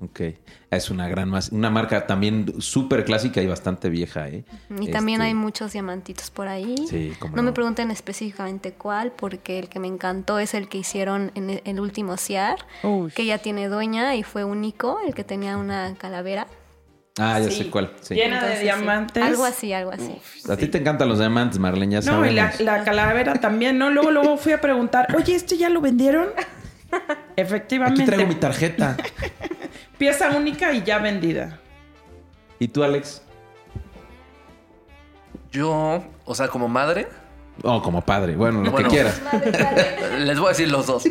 [0.00, 0.20] Ok,
[0.68, 4.44] es una gran una marca también súper clásica y bastante vieja, ¿eh?
[4.80, 6.74] Y también este hay muchos diamantitos por ahí.
[6.88, 11.30] Sí, no, me pregunten específicamente cuál, porque el que me encantó es el que hicieron
[11.36, 12.66] en el último CIAR,
[13.14, 16.48] que ya tiene dueña y fue único, el que tenía una calavera.
[17.18, 17.92] Ah, ya sé cuál.
[18.10, 19.22] Llena de diamantes.
[19.22, 20.20] algo así, algo así.
[20.48, 22.26] a ti te encantan los diamantes, Marlene, ya sabemos.
[22.26, 23.88] No, y la, calavera también, ¿no?
[23.90, 26.30] Luego, luego fui a preguntar, oye, ¿este ya lo vendieron?
[27.36, 28.02] Efectivamente.
[28.02, 28.96] Aquí traigo mi tarjeta.
[29.98, 31.60] Pieza única y ya vendida.
[32.58, 33.22] ¿Y tú, Alex?
[35.52, 37.06] Yo, o sea, como madre.
[37.62, 38.34] Oh, como padre.
[38.34, 39.22] Bueno, lo que quieras.
[40.18, 41.04] Les voy a decir los dos.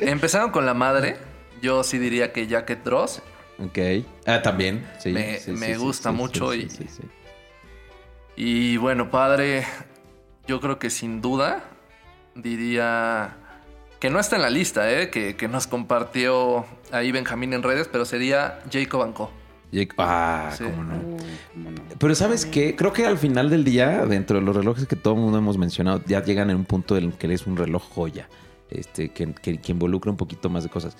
[0.00, 1.16] empezaron con la madre.
[1.60, 3.22] Yo sí diría que Jacket Dross
[3.64, 3.78] Ok.
[4.26, 4.86] Ah, también.
[4.98, 6.68] Sí, me, gusta mucho y.
[8.36, 9.64] Y bueno, padre,
[10.46, 11.62] yo creo que sin duda
[12.34, 13.36] diría
[13.98, 15.10] que no está en la lista, ¿eh?
[15.10, 19.30] que, nos compartió ahí Benjamín en redes, pero sería Jacob Anco.
[19.98, 21.16] Ah, cómo no.
[21.98, 22.74] Pero ¿sabes qué?
[22.74, 25.58] Creo que al final del día, dentro de los relojes que todo el mundo hemos
[25.58, 28.28] mencionado, ya llegan en un punto en el que es un reloj joya,
[28.70, 30.96] este, que, que involucra un poquito más de cosas.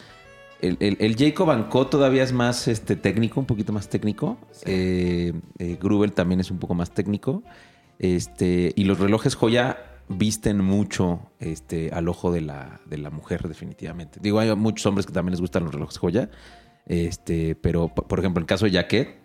[0.63, 4.39] El, el, Jacob todavía es más este, técnico, un poquito más técnico.
[4.65, 7.43] Eh, eh, Grubel también es un poco más técnico.
[7.99, 13.47] Este, y los relojes joya visten mucho este, al ojo de la, de la mujer,
[13.49, 14.19] definitivamente.
[14.23, 16.31] Digo, hay muchos hombres que también les gustan los relojes joya.
[16.87, 19.17] Este, pero, por ejemplo, en el caso de Jacket,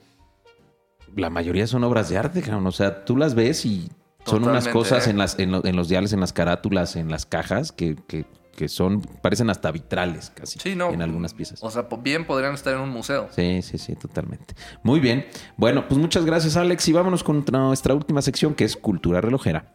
[1.16, 2.44] la mayoría son obras de arte.
[2.54, 3.90] O sea, tú las ves y
[4.26, 5.12] son unas cosas ¿eh?
[5.12, 8.26] en, las, en, lo- en los diales, en las carátulas, en las cajas, que, que,
[8.56, 10.92] que son, parecen hasta vitrales casi Sí, no.
[10.92, 11.60] en algunas piezas.
[11.62, 13.28] O sea, bien podrían estar en un museo.
[13.36, 14.56] Sí, sí, sí, totalmente.
[14.84, 15.26] Muy bien.
[15.58, 16.88] Bueno, pues muchas gracias, Alex.
[16.88, 19.74] Y vámonos con nuestra última sección, que es Cultura Relojera.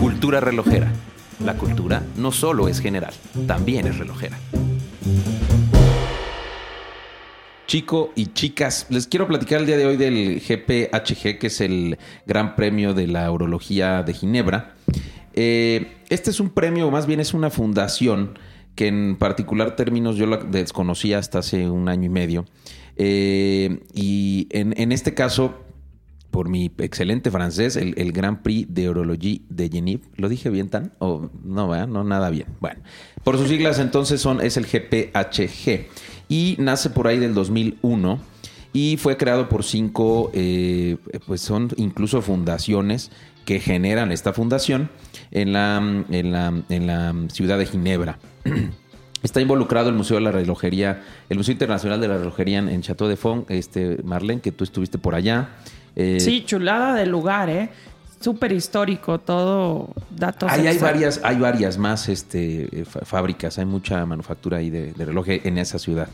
[0.00, 0.90] Cultura Relojera.
[1.44, 3.12] La cultura no solo es general,
[3.48, 4.38] también es relojera.
[7.66, 11.98] Chico y chicas, les quiero platicar el día de hoy del GPHG, que es el
[12.26, 14.74] Gran Premio de la Urología de Ginebra.
[15.34, 18.38] Eh, este es un premio, o más bien es una fundación
[18.74, 22.46] que en particular términos yo la desconocía hasta hace un año y medio.
[22.96, 25.54] Eh, y en, este caso,
[26.30, 30.02] por mi excelente francés, el, el Grand Prix de Urologie de Genève.
[30.16, 30.92] ¿Lo dije bien tan?
[30.98, 31.88] ¿O no, ¿verdad?
[31.88, 32.46] No, nada bien.
[32.60, 32.80] Bueno,
[33.24, 35.86] por sus siglas entonces son, es el GPHG.
[36.28, 38.18] Y nace por ahí del 2001
[38.72, 43.10] y fue creado por cinco, eh, pues son incluso fundaciones
[43.44, 44.88] que generan esta fundación
[45.32, 45.76] en la,
[46.10, 48.18] en la, en la ciudad de Ginebra.
[49.22, 53.08] Está involucrado el Museo de la Relojería, el Museo Internacional de la Relojería en, Chateau
[53.08, 55.50] de Fond, este, Marlene, que tú estuviste por allá.
[55.94, 57.70] Eh, Sí, chulada del lugar, ¿eh?
[58.20, 60.50] Súper histórico, todo datos.
[60.50, 65.04] Ahí hay varias, hay varias más este, eh, fábricas, hay mucha manufactura ahí de, de
[65.04, 66.08] reloj en esa ciudad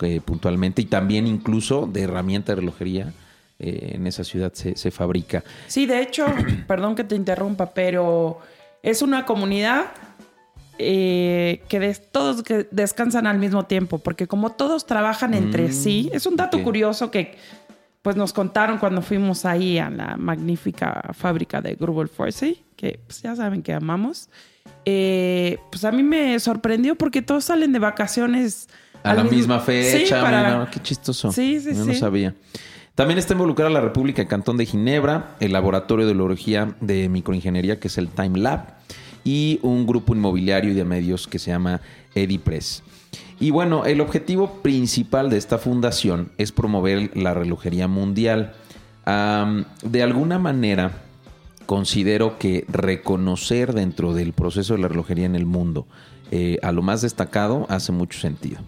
[0.00, 3.12] eh, puntualmente y también incluso de herramienta de relojería
[3.60, 5.44] eh, en esa ciudad se, se fabrica.
[5.68, 6.26] Sí, de hecho,
[6.66, 8.40] perdón que te interrumpa, pero
[8.82, 9.86] es una comunidad
[10.78, 15.72] eh, que des- todos que descansan al mismo tiempo, porque como todos trabajan entre Mm,
[15.72, 17.36] sí, es un dato curioso que
[18.00, 23.22] pues nos contaron cuando fuimos ahí a la magnífica fábrica de Grubel Forsey, que pues,
[23.22, 24.28] ya saben que amamos.
[24.84, 28.68] Eh, pues a mí me sorprendió porque todos salen de vacaciones
[29.04, 31.30] A la misma fecha, Sí, para- mira, qué chistoso.
[31.30, 31.98] Sí, sí, Yo no sí.
[32.00, 32.34] sabía.
[32.94, 37.88] También está involucrada la República Cantón de Ginebra, el Laboratorio de Urología de Microingeniería, que
[37.88, 38.74] es el Time Lab,
[39.24, 41.80] y un grupo inmobiliario y de medios que se llama
[42.14, 42.82] Edipress.
[43.40, 48.52] Y bueno, el objetivo principal de esta fundación es promover la relojería mundial.
[49.06, 50.92] De alguna manera,
[51.64, 55.86] considero que reconocer dentro del proceso de la relojería en el mundo
[56.30, 58.60] eh, a lo más destacado hace mucho sentido.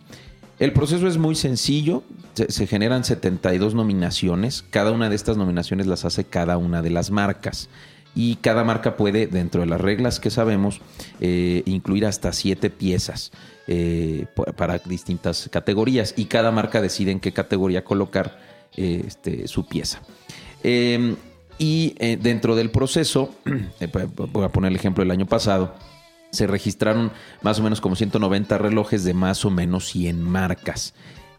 [0.58, 2.02] El proceso es muy sencillo,
[2.34, 7.10] se, generan 72 nominaciones, cada una de estas nominaciones las hace cada una de las
[7.10, 7.68] marcas
[8.14, 10.80] y cada marca puede, dentro de las reglas que sabemos,
[11.20, 13.32] eh, incluir hasta siete piezas
[13.66, 18.38] eh, pa- para distintas categorías y cada marca decide en qué categoría colocar
[18.76, 20.00] eh, este, su pieza.
[20.62, 21.16] Eh,
[21.58, 23.32] y dentro del proceso,
[24.32, 25.74] voy a poner el ejemplo del año pasado,
[26.32, 27.12] se registraron
[27.42, 30.94] más o menos como 190 relojes de más o menos 100 marcas.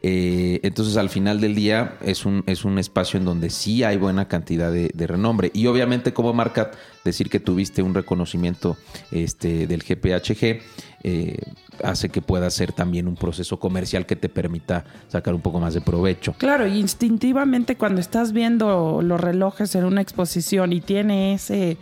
[0.07, 3.97] Eh, entonces al final del día es un, es un espacio en donde sí hay
[3.97, 5.49] buena cantidad de, de renombre.
[5.51, 6.69] Y obviamente como marca,
[7.03, 8.77] decir que tuviste un reconocimiento
[9.09, 10.61] este, del GPHG
[11.03, 11.39] eh,
[11.83, 15.73] hace que pueda ser también un proceso comercial que te permita sacar un poco más
[15.73, 16.35] de provecho.
[16.37, 21.77] Claro, y instintivamente cuando estás viendo los relojes en una exposición y tiene ese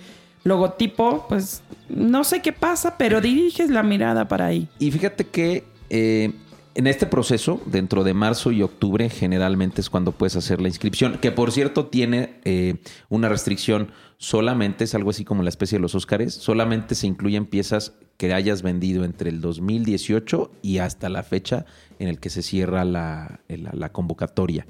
[0.45, 4.69] logotipo, pues no sé qué pasa, pero diriges la mirada para ahí.
[4.80, 6.32] Y fíjate que eh,
[6.76, 11.17] en este proceso, dentro de marzo y octubre, generalmente es cuando puedes hacer la inscripción,
[11.19, 12.76] que por cierto tiene eh,
[13.09, 17.45] una restricción, solamente es algo así como la especie de los Óscares, solamente se incluyen
[17.45, 21.65] piezas que hayas vendido entre el 2018 y hasta la fecha
[21.99, 24.65] en el que se cierra la, la- la convocatoria.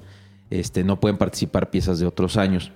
[0.50, 2.70] Este, no pueden participar piezas de otros años.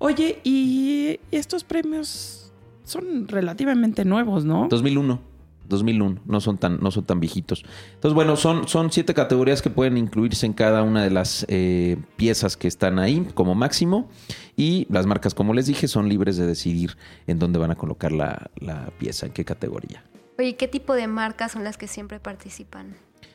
[0.00, 2.52] Oye, y estos premios
[2.84, 4.66] son relativamente nuevos, ¿no?
[4.68, 5.35] 2001.
[5.68, 7.64] 2001, no son tan, no son tan viejitos.
[7.94, 11.96] Entonces, bueno, son, son siete categorías que pueden incluirse en cada una de las eh,
[12.16, 14.08] piezas que están ahí como máximo.
[14.56, 16.96] Y las marcas, como les dije, son libres de decidir
[17.26, 20.02] en dónde van a colocar la, la pieza, en qué categoría.
[20.38, 22.94] Oye, ¿qué tipo de marcas son las que siempre participan?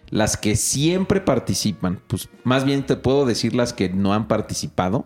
[0.10, 5.06] Las que siempre participan, pues más bien te puedo decir las que no han participado,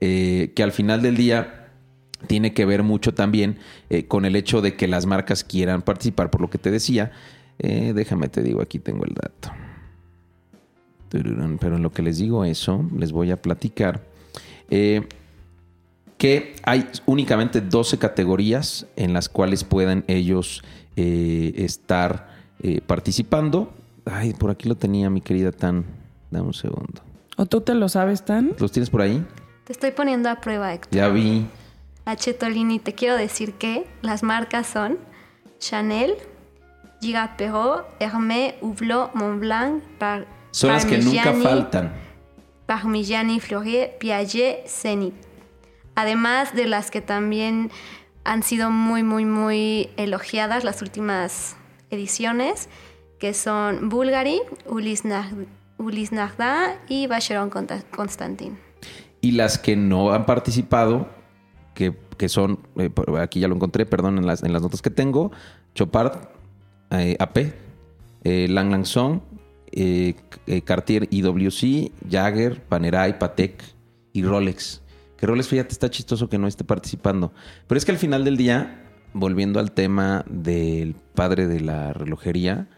[0.00, 1.55] eh, que al final del día
[2.26, 3.58] tiene que ver mucho también
[3.90, 7.12] eh, con el hecho de que las marcas quieran participar, por lo que te decía.
[7.58, 9.50] Eh, déjame te digo, aquí tengo el dato.
[11.08, 14.02] Pero en lo que les digo eso, les voy a platicar
[14.70, 15.06] eh,
[16.18, 20.62] que hay únicamente 12 categorías en las cuales puedan ellos
[20.96, 22.30] eh, estar
[22.62, 23.72] eh, participando.
[24.06, 25.84] Ay, por aquí lo tenía mi querida Tan.
[26.30, 27.02] Dame un segundo.
[27.36, 28.52] ¿O tú te lo sabes tan?
[28.58, 29.24] ¿Los tienes por ahí?
[29.64, 30.92] Te estoy poniendo a prueba, Héctor.
[30.92, 31.46] Ya vi.
[32.06, 34.98] A Chetolini, te quiero decir que las marcas son
[35.58, 36.14] Chanel,
[37.00, 41.92] Giga Perrault, Hermès, Hublot, Montblanc, Par Son las que nunca Parmigiani, faltan.
[42.66, 45.14] Parmigiani Fleurier, Piaget, Zenith.
[45.94, 47.70] Además de las que también
[48.24, 51.56] han sido muy, muy, muy elogiadas las últimas
[51.90, 52.68] ediciones,
[53.18, 55.46] que son Bulgari, Nar-
[55.78, 58.58] Ulysse Nardin y Vacheron Constantin.
[59.20, 61.08] Y las que no han participado,
[61.76, 64.90] que, que son, eh, aquí ya lo encontré, perdón, en las, en las notas que
[64.90, 65.30] tengo,
[65.74, 66.28] Chopard,
[66.90, 67.52] eh, AP,
[68.24, 69.20] eh, Lang Lang Song,
[69.70, 70.14] eh,
[70.46, 73.62] eh, Cartier IWC, Jagger, Panerai, Patek
[74.14, 74.82] y Rolex.
[75.18, 77.32] Que Rolex, fíjate, está chistoso que no esté participando.
[77.66, 82.68] Pero es que al final del día, volviendo al tema del padre de la relojería,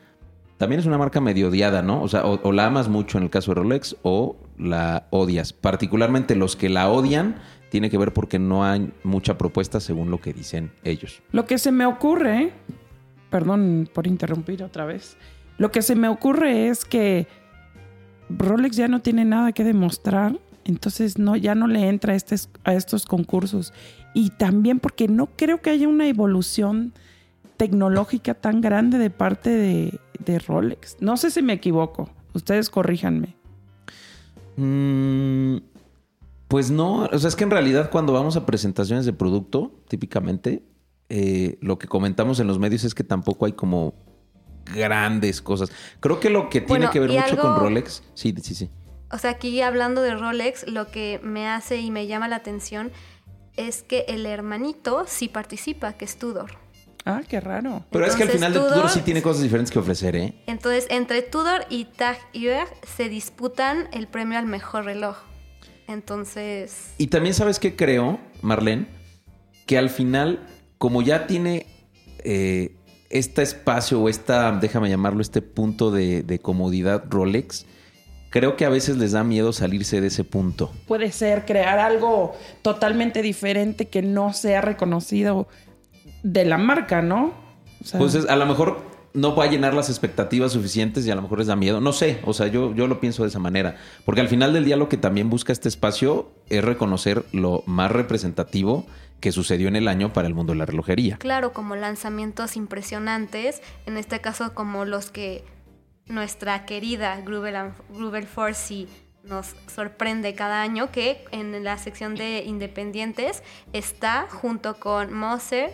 [0.57, 2.03] también es una marca medio odiada, ¿no?
[2.03, 5.53] O sea, o la amas mucho en el caso de Rolex o la odias.
[5.53, 7.37] Particularmente los que la odian
[7.71, 11.23] tiene que ver porque no hay mucha propuesta según lo que dicen ellos.
[11.33, 12.53] Lo que se me ocurre,
[13.31, 15.17] perdón por interrumpir otra vez,
[15.59, 17.27] lo que se me ocurre es que
[18.31, 22.49] Rolex ya no tiene nada que demostrar, entonces no, ya no le entra a, estes-
[22.65, 23.73] a estos concursos.
[24.15, 26.93] Y también porque no creo que haya una evolución
[27.57, 30.97] tecnológica tan grande de parte de, de Rolex.
[31.01, 33.35] No sé si me equivoco, ustedes corríjanme.
[34.57, 35.57] Mm,
[36.49, 40.63] pues no, o sea, es que en realidad cuando vamos a presentaciones de producto, típicamente,
[41.11, 43.95] eh, lo que comentamos en los medios es que tampoco hay como
[44.75, 45.71] grandes cosas.
[46.01, 48.71] Creo que lo que tiene Bueno, que ver mucho con Rolex, sí, sí, sí.
[49.11, 52.93] O sea, aquí hablando de Rolex, lo que me hace y me llama la atención
[53.57, 56.53] es que el hermanito sí participa, que es Tudor.
[57.05, 57.85] Ah, qué raro.
[57.91, 60.35] Pero es que al final de Tudor Tudor- sí tiene cosas diferentes que ofrecer, ¿eh?
[60.47, 65.17] Entonces, entre Tudor y Tag Heuer se disputan el premio al mejor reloj.
[65.89, 68.87] Entonces, Y también sabes qué creo, Marlene,
[69.67, 70.47] que al final,
[70.79, 71.67] como ya tiene
[72.25, 72.77] eh,
[73.11, 77.65] este espacio o esta, déjame llamarlo, este punto de, de comodidad Rolex,
[78.31, 80.71] creo que a veces les da miedo salirse de ese punto.
[80.87, 85.49] Puede ser crear algo totalmente diferente que no sea reconocido
[86.23, 87.33] de la marca, ¿no?
[87.81, 88.83] O sea, Pues es- a lo mejor
[89.21, 91.81] no va a llenar las expectativas suficientes y a lo mejor les da miedo.
[91.81, 93.77] No sé, o sea, yo, yo lo pienso de esa manera.
[94.05, 97.91] Porque al final del día lo que también busca este espacio es reconocer lo más
[97.91, 98.87] representativo
[99.21, 101.17] que sucedió en el año para el mundo de la relojería.
[101.19, 105.45] claro, como lanzamientos impresionantes, en este caso como los que
[106.07, 108.29] nuestra querida Grubel, Grubel
[109.25, 113.43] nos sorprende cada año, que en la sección de independientes
[113.73, 115.71] está junto con Moser,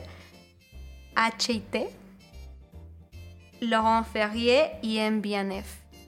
[1.15, 1.91] H&T,
[3.65, 5.67] Laurent Ferrier y MBNF.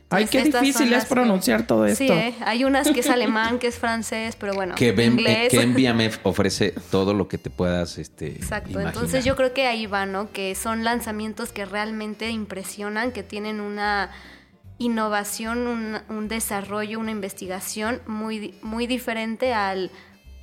[0.09, 2.05] Ay, qué estas difícil es que- pronunciar todo esto.
[2.05, 2.33] Sí, ¿eh?
[2.45, 5.51] hay unas que es alemán, que es francés, pero bueno, que, Ben- inglés.
[5.51, 8.95] que MBMF ofrece todo lo que te puedas este, Exacto, imaginar.
[8.95, 10.31] entonces yo creo que ahí va, ¿no?
[10.31, 14.11] Que son lanzamientos que realmente impresionan, que tienen una
[14.79, 19.91] innovación, un, un desarrollo, una investigación muy, muy diferente al,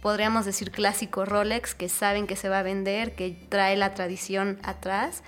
[0.01, 4.59] podríamos decir, clásico Rolex, que saben que se va a vender, que trae la tradición
[4.63, 5.23] atrás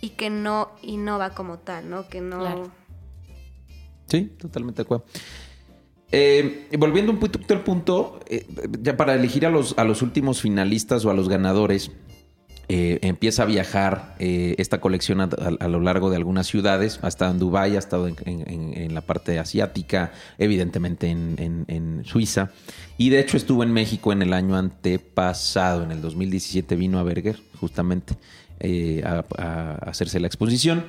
[0.00, 2.08] y que no innova como tal, ¿no?
[2.08, 2.38] Que no...
[2.40, 2.70] Claro.
[4.06, 5.04] Sí, totalmente de acuerdo.
[6.12, 8.44] Eh, volviendo un poquito al punto, eh,
[8.82, 11.92] ya para elegir a los, a los últimos finalistas o a los ganadores,
[12.72, 16.98] eh, empieza a viajar eh, esta colección a, a- a lo largo de algunas ciudades.
[17.02, 21.64] Ha estado en Dubái, ha estado en, en- en- la parte asiática, evidentemente en, en-
[21.68, 22.50] en Suiza.
[22.98, 27.02] Y de hecho estuvo en México en el año antepasado, en el 2017 vino a
[27.04, 28.14] Berger, justamente,
[28.60, 30.84] eh, a, hacerse la exposición.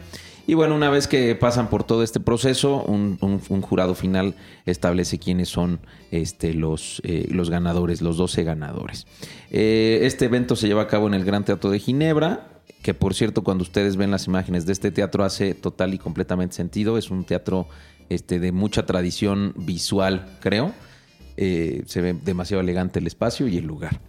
[0.45, 3.17] Y bueno, una vez que pasan por todo este proceso, un,
[3.61, 5.80] jurado final establece quiénes son
[6.11, 9.07] este, los, eh, los ganadores, los 12 ganadores.
[9.51, 12.47] Eh, este evento se lleva a cabo en el Gran Teatro de Ginebra,
[12.82, 16.55] que por cierto, cuando ustedes ven las imágenes de este teatro hace total y completamente
[16.55, 16.97] sentido.
[16.97, 17.67] Es un teatro
[18.09, 20.74] este, de mucha tradición visual, creo.
[21.38, 23.99] Se ve demasiado elegante el espacio y el lugar.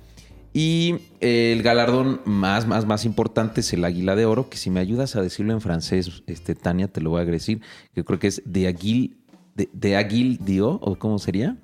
[0.53, 4.71] Y eh, el galardón más, más, más importante es el Águila de Oro, que si
[4.71, 7.63] me ayudas a decirlo en francés, este, Tania, te lo voy a decir,
[7.95, 9.17] que creo que es de Aguil,
[9.55, 11.57] de, de Aguil Dio, o cómo sería,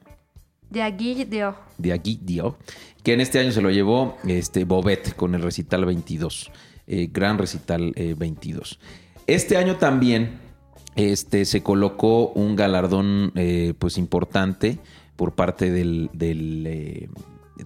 [0.70, 1.56] De Aguille de Or.
[1.76, 2.56] de Aguil Dio,
[3.02, 6.50] que en este año se lo llevó este, Bobet con el recital 22,
[6.86, 8.78] eh, gran recital eh, 22.
[9.26, 10.38] Este año también
[10.98, 14.78] este, se colocó un galardón eh, pues importante
[15.14, 17.08] por parte del, del, eh,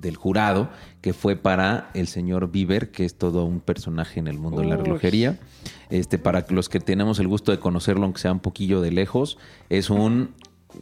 [0.00, 0.70] del jurado,
[1.00, 4.66] que fue para el señor Bieber, que es todo un personaje en el mundo de
[4.68, 5.38] la relojería.
[5.90, 9.38] Este, para los que tenemos el gusto de conocerlo, aunque sea un poquillo de lejos,
[9.68, 10.34] es un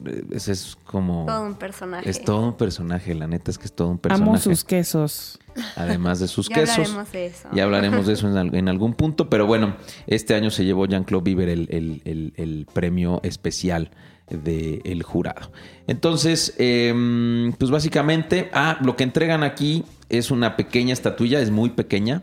[0.07, 1.27] eh, ese es como...
[1.27, 2.09] Todo un personaje.
[2.09, 4.31] Es todo un personaje, la neta es que es todo un personaje.
[4.31, 5.41] Amo sus quesos.
[5.75, 6.79] Además de sus Ya quesos.
[6.79, 7.49] hablaremos de eso.
[7.53, 9.75] Ya hablaremos de eso en, en algún punto, pero bueno,
[10.07, 13.91] este año se llevó Jean-Claude Bieber el, el- el- el premio especial
[14.31, 15.51] del jurado.
[15.87, 21.71] Entonces, em, pues básicamente, ah, lo que entregan aquí es una pequeña estatuilla, es muy
[21.71, 22.23] pequeña,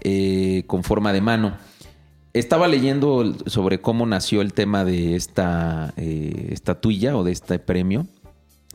[0.00, 1.56] eh, con forma de mano.
[2.32, 8.06] Estaba leyendo sobre cómo nació el tema de esta eh, estatuilla o de este premio,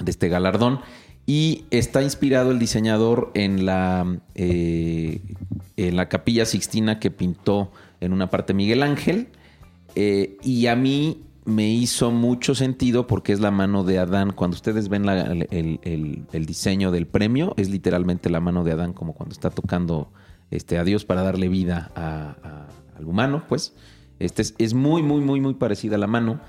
[0.03, 0.80] de este galardón,
[1.28, 5.22] y está inspirado el diseñador en la, eh,
[5.78, 9.28] la capilla sixtina que pintó en una parte Miguel Ángel,
[9.93, 14.32] y a mí me hizo mucho sentido porque es la mano de Adán.
[14.32, 19.34] Cuando ustedes ven el, diseño del premio, es literalmente la mano de Adán, como cuando
[19.34, 20.12] está tocando
[20.52, 21.92] este, a Dios para darle vida
[22.96, 23.74] al humano, pues.
[24.20, 26.42] Este es, es muy, muy, muy, muy parecida a la mano.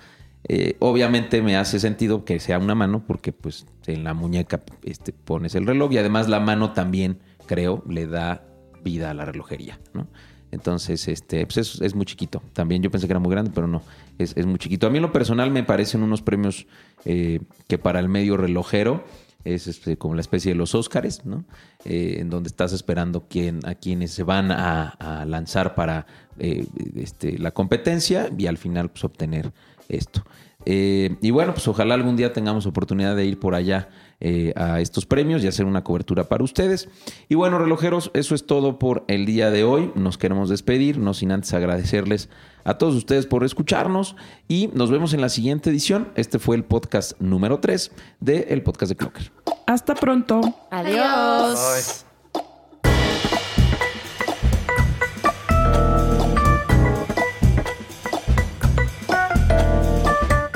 [0.49, 5.13] Eh, obviamente me hace sentido que sea una mano porque pues en la muñeca este,
[5.13, 8.45] pones el reloj y además la mano también, creo, le da
[8.83, 10.09] vida a la relojería, ¿no?
[10.53, 12.43] Entonces, este, pues es, es muy chiquito.
[12.53, 13.83] También yo pensé que era muy grande, pero no,
[14.19, 14.87] es, es muy chiquito.
[14.87, 16.67] A mí en lo personal me parecen unos premios
[17.07, 19.03] eh, que para el medio relojero
[19.45, 21.45] es este, como la especie de los Óscares, ¿no?
[21.87, 26.07] Eh, en donde estás esperando quién, a quienes se van a, lanzar para
[26.39, 29.53] eh, este, la competencia y al final pues obtener
[29.89, 30.23] esto.
[30.65, 33.89] Y bueno, pues ojalá algún día tengamos oportunidad de ir por allá
[34.25, 36.89] eh, a estos premios y hacer una cobertura para ustedes.
[37.29, 39.91] Y bueno, relojeros, eso es todo por el día de hoy.
[39.97, 42.29] Nos queremos despedir, no sin antes agradecerles
[42.63, 44.15] a todos ustedes por escucharnos
[44.47, 46.13] y nos vemos en la siguiente edición.
[46.15, 49.33] Este fue el podcast número 3 del podcast de Clocker.
[49.67, 50.41] Hasta pronto.
[50.71, 51.59] Adiós.
[51.59, 51.83] Ay.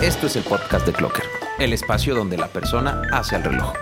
[0.07, 1.25] Esto es el podcast de Clocker,
[1.59, 3.73] el espacio donde la persona hace el reloj.